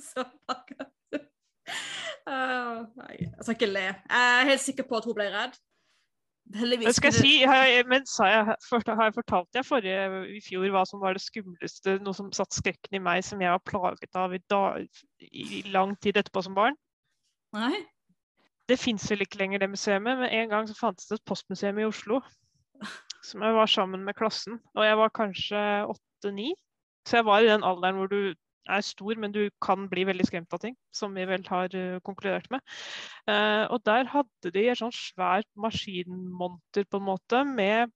[0.00, 0.24] så
[2.22, 3.84] Uh, nei, jeg skal ikke le.
[3.90, 5.56] Jeg er helt sikker på at hun ble redd.
[6.52, 6.96] Heldigvis.
[6.98, 10.66] Skal jeg si, har jeg, men sa jeg, har jeg fortalt deg forrige i fjor
[10.74, 14.18] hva som var det skumleste, noe som satte skrekken i meg, som jeg var plaget
[14.18, 14.84] av i, dag,
[15.22, 16.76] i lang tid etterpå som barn?
[17.56, 17.72] Nei?
[18.68, 21.80] Det fins vel ikke lenger, det museet, men en gang så fantes det et postmuseum
[21.80, 22.20] i Oslo.
[23.22, 24.58] Som jeg var sammen med klassen.
[24.74, 26.52] Og jeg var kanskje åtte-ni.
[27.06, 28.34] Så jeg var i den alderen hvor du
[28.70, 30.76] er stor, men du kan bli veldig skremt av ting.
[30.94, 32.62] Som vi vel har uh, konkludert med.
[33.28, 37.92] Uh, og der hadde de et sånn svært maskinmonter, på en måte, med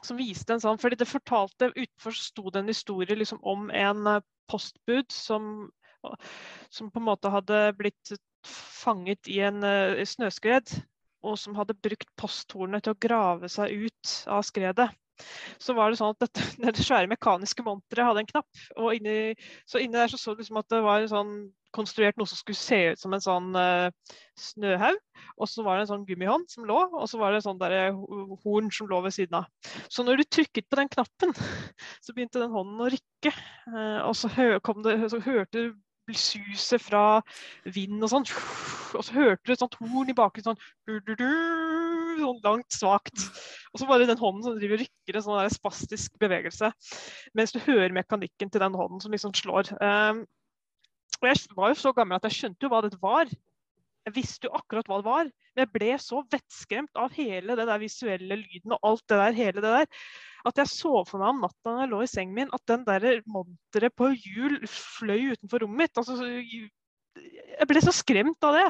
[0.00, 4.06] som viste en sånn fordi det fortalte Utenfor sto det en historie liksom, om en
[4.08, 5.68] eh, postbud som,
[6.72, 8.14] som på en måte hadde blitt
[8.48, 9.60] fanget i en
[10.08, 10.72] snøskred,
[11.20, 14.88] og som hadde brukt posthornet til å grave seg ut av skredet.
[15.60, 18.66] Så var det sånn at dette, det svære mekaniske monteret hadde en knapp.
[18.76, 19.34] og inni,
[19.68, 21.34] Så inni der så, så du liksom at det var en sånn
[21.74, 23.90] konstruert noe som skulle se ut som en sånn uh,
[24.38, 24.98] snøhaug.
[25.38, 27.60] Og så var det en sånn gummihånd som lå, og så var det en sånn
[27.60, 27.92] der
[28.42, 29.76] horn som lå ved siden av.
[29.92, 31.34] Så når du trykket på den knappen,
[32.04, 33.34] så begynte den hånden å rykke.
[33.70, 35.78] Uh, og så, hø det, så hørte du
[36.16, 37.20] suset fra
[37.70, 38.26] vind og sånn.
[38.98, 41.60] Og så hørte du et sånt horn i bakgrunnen sånn
[42.20, 43.26] sånn langt, svakt.
[43.70, 46.72] Og så bare den hånden som driver og rykker en sånn der spastisk bevegelse.
[47.38, 49.70] Mens du hører mekanikken til den hånden som liksom slår.
[49.78, 50.24] Um,
[51.20, 53.30] og jeg var jo så gammel at jeg skjønte jo hva dette var.
[54.08, 57.66] Jeg visste jo akkurat hva det var, men jeg ble så vettskremt av hele det
[57.68, 60.04] der visuelle lyden og alt det der, hele det der,
[60.48, 62.86] at jeg så for meg om natta når jeg lå i sengen min, at den
[62.86, 66.00] der monteret på hjul fløy utenfor rommet mitt.
[66.00, 66.16] Altså,
[67.20, 68.68] jeg ble så skremt av det.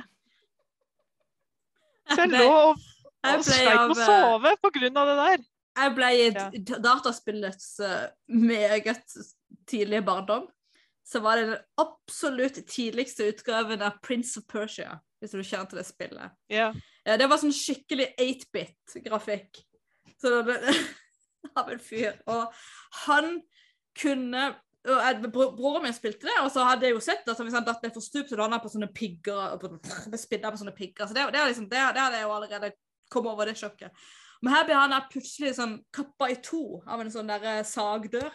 [2.10, 2.82] Så jeg lå og,
[3.24, 4.80] jeg sleit med å sove pga.
[4.80, 5.44] det der.
[5.80, 6.48] Jeg ble i Ja.
[6.82, 9.04] dataspillets eh, meget
[9.66, 10.48] tidlige barndom.
[11.06, 15.78] Så var det den absolutt tidligste utgaven av Prince of Persia, hvis du kjenner til
[15.80, 16.30] det spillet.
[16.48, 16.72] Ja.
[17.04, 19.62] Det var sånn skikkelig 8-bit-grafikk.
[20.20, 20.58] Så det,
[21.58, 22.18] av en fyr.
[22.30, 22.52] Og
[23.06, 23.40] han
[23.98, 24.50] kunne
[24.80, 27.52] og jeg, bro, Broren min spilte det, og så hadde jeg jo sett at hvis
[27.52, 29.52] han datt ned for stup, så landa han på sånne pigger.
[29.52, 31.04] og på- spidda på sånne pigger.
[31.10, 32.70] Så det, det, liksom, det, det hadde jeg jo allerede
[33.12, 33.94] kommet over det sjokket.
[34.40, 38.30] Men her ble han plutselig sånn kappa i to av en sånn der eh, sagdør.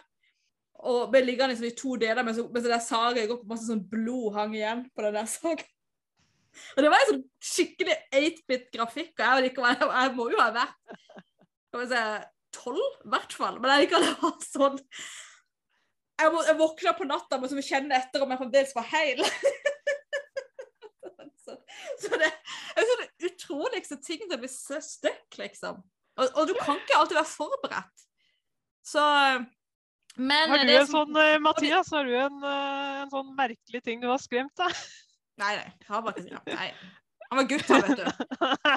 [0.86, 3.66] Og ble liggende liksom i to deler mens, mens det der saget går på masse
[3.66, 5.66] sånn blod hang igjen på den der sagen.
[6.76, 10.50] Og det var en sånn skikkelig 8-bit-grafikk, og jeg, likevel- jeg, jeg må jo ha
[10.54, 10.96] vært
[11.66, 12.02] skal vi se,
[12.56, 13.58] 12 i hvert fall.
[13.60, 14.78] Men jeg liker det var sånn
[16.16, 19.20] Jeg, jeg våkna på natta med å kjenne etter om jeg fremdeles var heil.
[22.02, 25.82] så, det er sånne utroligste ting til å bli så stuck, liksom.
[26.16, 28.04] Og, og du kan ikke alltid være forberedt.
[28.86, 29.02] Så
[30.16, 33.34] Men Har du det en som- sånn, eh, Mathias, har du en, eh, en sånn
[33.36, 34.72] merkelig ting du har skremt deg?
[35.36, 35.66] Nei, nei.
[35.82, 36.54] Jeg har bare ikke skremt.
[36.54, 36.70] Nei.
[37.26, 38.04] Han var gutt, vet du.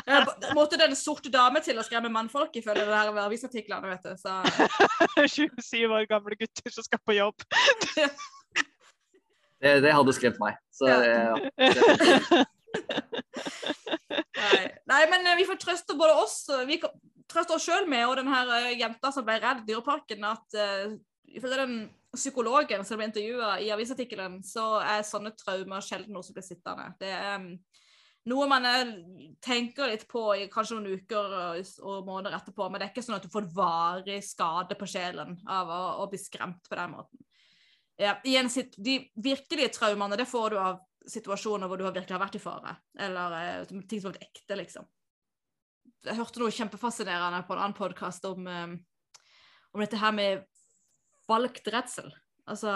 [0.09, 4.15] Jeg måtte den sorte dame til å skremme mannfolk, ifølge det her avisartiklene, vet du.
[4.17, 4.41] Så
[5.37, 7.45] 27 år gamle gutter som skal på jobb.
[9.59, 10.55] Det, det hadde skremt meg.
[10.71, 10.99] Så Ja.
[11.03, 12.43] ja.
[14.39, 16.93] Nei, Nei men eh, vi får trøste både oss Vi kan
[17.29, 20.57] trøste oss sjøl med, og den her eh, jenta som ble redd i Dyreparken, at
[20.57, 20.95] uh,
[21.29, 21.75] den
[22.15, 26.87] psykologen som ble intervjua i avisartikkelen, så er sånne traumer sjelden noe som blir sittende.
[27.01, 27.51] Det er um,
[28.29, 28.95] noe man eh,
[29.45, 33.05] tenker litt på i kanskje noen uker og, og måneder etterpå, men det er ikke
[33.05, 36.95] sånn at du får varig skade på sjelen av å, å bli skremt på den
[36.97, 37.25] måten.
[37.99, 38.47] Ja, igjen,
[38.79, 40.77] de virkelige traumene det får du av
[41.09, 44.57] situasjoner hvor du virkelig har vært i fare, eller eh, ting som har vært ekte,
[44.59, 44.87] liksom.
[46.05, 48.77] Jeg hørte noe kjempefascinerende på en annen podkast om, eh,
[49.73, 50.45] om dette her med
[51.29, 52.11] valgt redsel.
[52.49, 52.71] Altså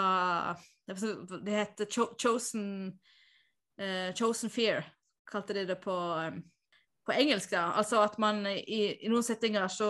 [0.86, 2.92] Det heter cho chosen,
[3.80, 4.84] uh, chosen fear,
[5.26, 6.42] kalte de det på, um,
[7.06, 7.50] på engelsk.
[7.50, 7.72] da.
[7.72, 9.88] Altså at man i, i noen settinger så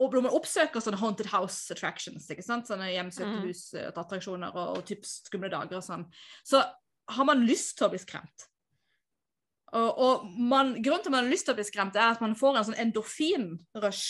[0.00, 2.66] Når man oppsøker sånne haunted house attractions, ikke sant?
[2.68, 3.46] sånne hjemsøkte Mm.
[3.48, 6.06] hus-attraksjoner og, og typ skumle dager og sånn,
[6.44, 6.62] så
[7.14, 8.46] har man lyst til å bli skremt.
[9.76, 12.22] Og, og man, grunnen til at man har lyst til å bli skremt, er at
[12.24, 14.08] man får en sånn endorfin-rush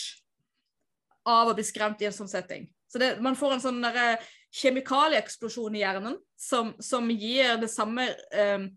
[1.27, 2.67] av å bli skremt i en sånn setting.
[2.87, 4.17] Så det, man får en sånn derre
[4.55, 8.69] kjemikalieeksplosjon i hjernen som, som gir det samme eh,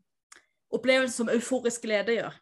[0.75, 2.39] opplevelsen som euforisk glede gjør.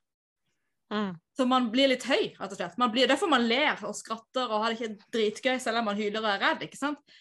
[0.88, 1.12] Mm.
[1.36, 2.78] Så man blir litt høy, rett og slett.
[2.80, 5.98] Man blir, derfor man ler og skratter og har det ikke dritgøy selv om man
[5.98, 6.64] hyler og er redd.
[6.64, 7.18] ikke sant?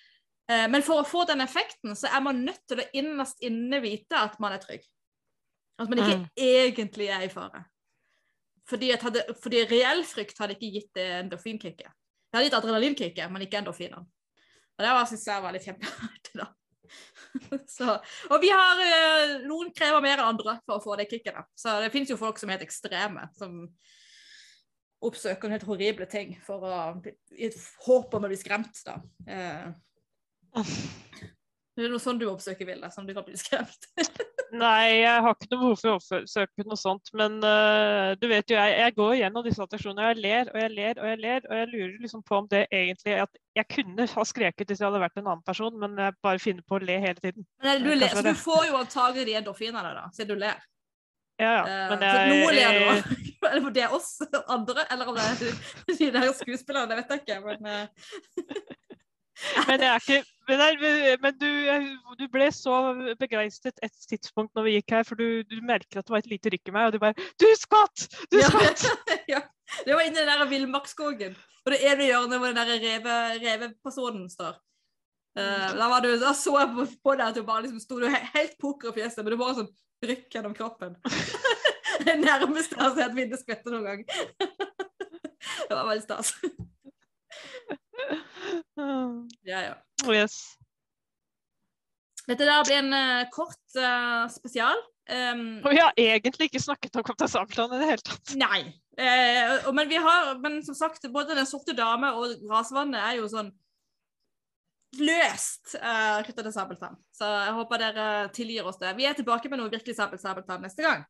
[0.49, 3.81] Eh, men for å få den effekten, så er man nødt til å innerst inne
[3.83, 4.85] vite at man er trygg.
[5.79, 6.29] At man ikke Mm.
[6.37, 7.65] egentlig er i fare.
[8.67, 11.87] Fordi, hadde, fordi reell frykt hadde ikke gitt det endorfinkicket.
[11.87, 13.99] Det hadde gitt adrenalinkicket, men ikke endorfiner.
[13.99, 16.47] Og det var- jeg var litt kjempeartig, da.
[17.67, 21.33] Så, og vi har eh, Noen krever mer enn andre for å få det kicket.
[21.33, 21.43] da.
[21.55, 23.67] Så det finnes jo folk som er helt ekstreme, som
[25.03, 26.77] oppsøker helt horrible ting for å
[27.37, 28.95] i et håp om å bli skremt, da.
[29.27, 29.73] Eh,
[31.77, 33.89] det er noe sånn du oppsøker, Vilde, som du kan bli skremt.
[34.57, 37.11] Nei, jeg har ikke noe behov for å oppsøke noe sånt.
[37.19, 40.57] Men uh, du vet jo, jeg, jeg går gjennom disse attraksjonene, og jeg ler og
[40.61, 41.43] jeg ler og jeg ler.
[41.49, 44.87] Og jeg lurer liksom på om det egentlig at Jeg kunne ha skreket hvis jeg
[44.87, 47.45] hadde vært en annen person, men jeg bare finner på å le hele tiden.
[47.65, 50.63] Men du, Ja, ler, så du får jo antagelig de endorfinene, da, siden du ler.
[51.37, 51.63] Ja, ja.
[51.65, 53.11] Eh, Men så noe ler du av.
[53.51, 54.15] Eller om det er oss
[54.49, 57.37] andre, eller om det er de der skuespillerne, det vet jeg ikke.
[57.45, 57.85] Men eh,
[59.67, 60.61] men jeg er ikke Men,
[61.21, 61.49] men du,
[62.19, 62.75] du ble så
[63.19, 66.31] begeistret et tidspunkt når vi gikk her, for du, du merker at det var et
[66.31, 68.07] lite rykk i meg, og du bare Du skvatt!
[68.31, 68.85] Du ja, skvatt!
[69.33, 69.41] ja.
[69.83, 71.35] Det var inni den der villmarksskogen.
[71.65, 74.55] Og det ene hjørnet hvor den der reve, revepersonen står.
[75.37, 77.99] Uh, da, var du, da så jeg på, på deg at du bare liksom sto
[77.99, 79.73] du helt poker i fjeset, men du bare sånn
[80.07, 80.95] rykk gjennom kroppen.
[82.07, 84.07] det nærmeste jeg har sett Vilde skvette noen gang.
[85.67, 86.31] det var veldig stas.
[88.77, 89.75] Ja, ja.
[90.15, 90.37] Yes.
[92.27, 94.79] Dette der blir en uh, kort uh, spesial.
[95.07, 98.33] Um, Og vi har egentlig ikke snakket om Kaptein Sabeltann i det hele tatt.
[98.35, 98.57] nei,
[98.99, 103.29] uh, men vi har, men som sagt, både Den sorte dame og Grasvannet er jo
[103.31, 103.53] sånn
[104.99, 106.99] løst uh, knytta til Sabeltann.
[107.15, 108.91] Så jeg håper dere tilgir oss det.
[108.99, 111.07] Vi er tilbake med noe virkelig Sabel Sabeltann neste gang.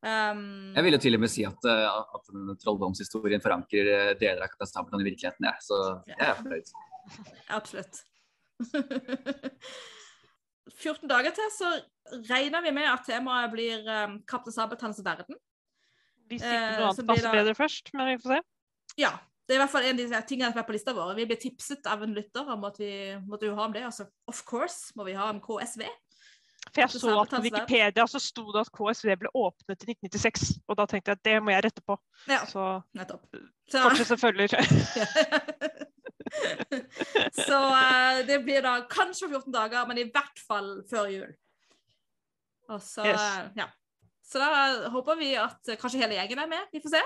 [0.00, 2.30] Um, Jeg vil jo til og med si at, at
[2.64, 5.66] trolldomshistorien forankrer deler av Kaptein Sabeltann i virkeligheten, jeg.
[5.68, 6.72] Så jeg er fornøyd.
[7.60, 8.06] Absolutt.
[10.80, 11.70] 14 dager til så
[12.30, 15.38] regner vi med at temaet blir um, Kaptein Sabeltanns verden.
[16.30, 18.40] Hvis ikke Eh, noe annet blir passer bedre først, men vi får se.
[19.02, 19.16] Ja.
[19.50, 21.16] Det er i hvert fall en av de tingene som er på lista vår.
[21.18, 22.92] Vi ble tipset av en lytter om at vi
[23.26, 23.82] måtte jo ha om det.
[23.82, 25.88] Altså, of course må vi ha om KSV.
[26.68, 30.52] For jeg så at på Wikipedia så sto det at KSV ble åpnet i 1996,
[30.70, 31.98] og da tenkte jeg at det må jeg rette på.
[32.30, 33.26] Ja, Så nettopp.
[33.66, 34.54] Så, fortsett følger.
[37.46, 41.32] så uh, det blir da kanskje 14 dager, men i hvert fall før jul.
[42.70, 43.20] Og så, Yes.
[43.20, 43.66] eh, ja.
[44.22, 46.68] så da håper vi at kanskje hele gjengen er med.
[46.72, 47.02] Vi får se.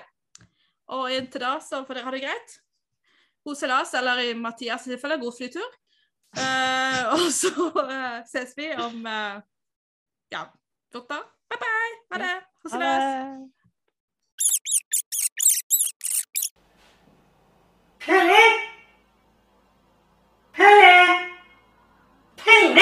[0.92, 2.58] Og inntil da så får dere ha det greit.
[3.44, 5.70] God seilas, eller i Mathias' tilfelle, god flytur.
[6.34, 9.40] Uh, og så uh, ses vi om uh,
[10.32, 10.44] ja,
[10.92, 11.28] 14 dager.
[11.48, 11.94] Bye bye.
[12.12, 12.36] Ha det.
[12.62, 12.70] God
[18.06, 18.70] Ha
[20.56, 20.64] 嘿
[22.44, 22.80] 嘿你的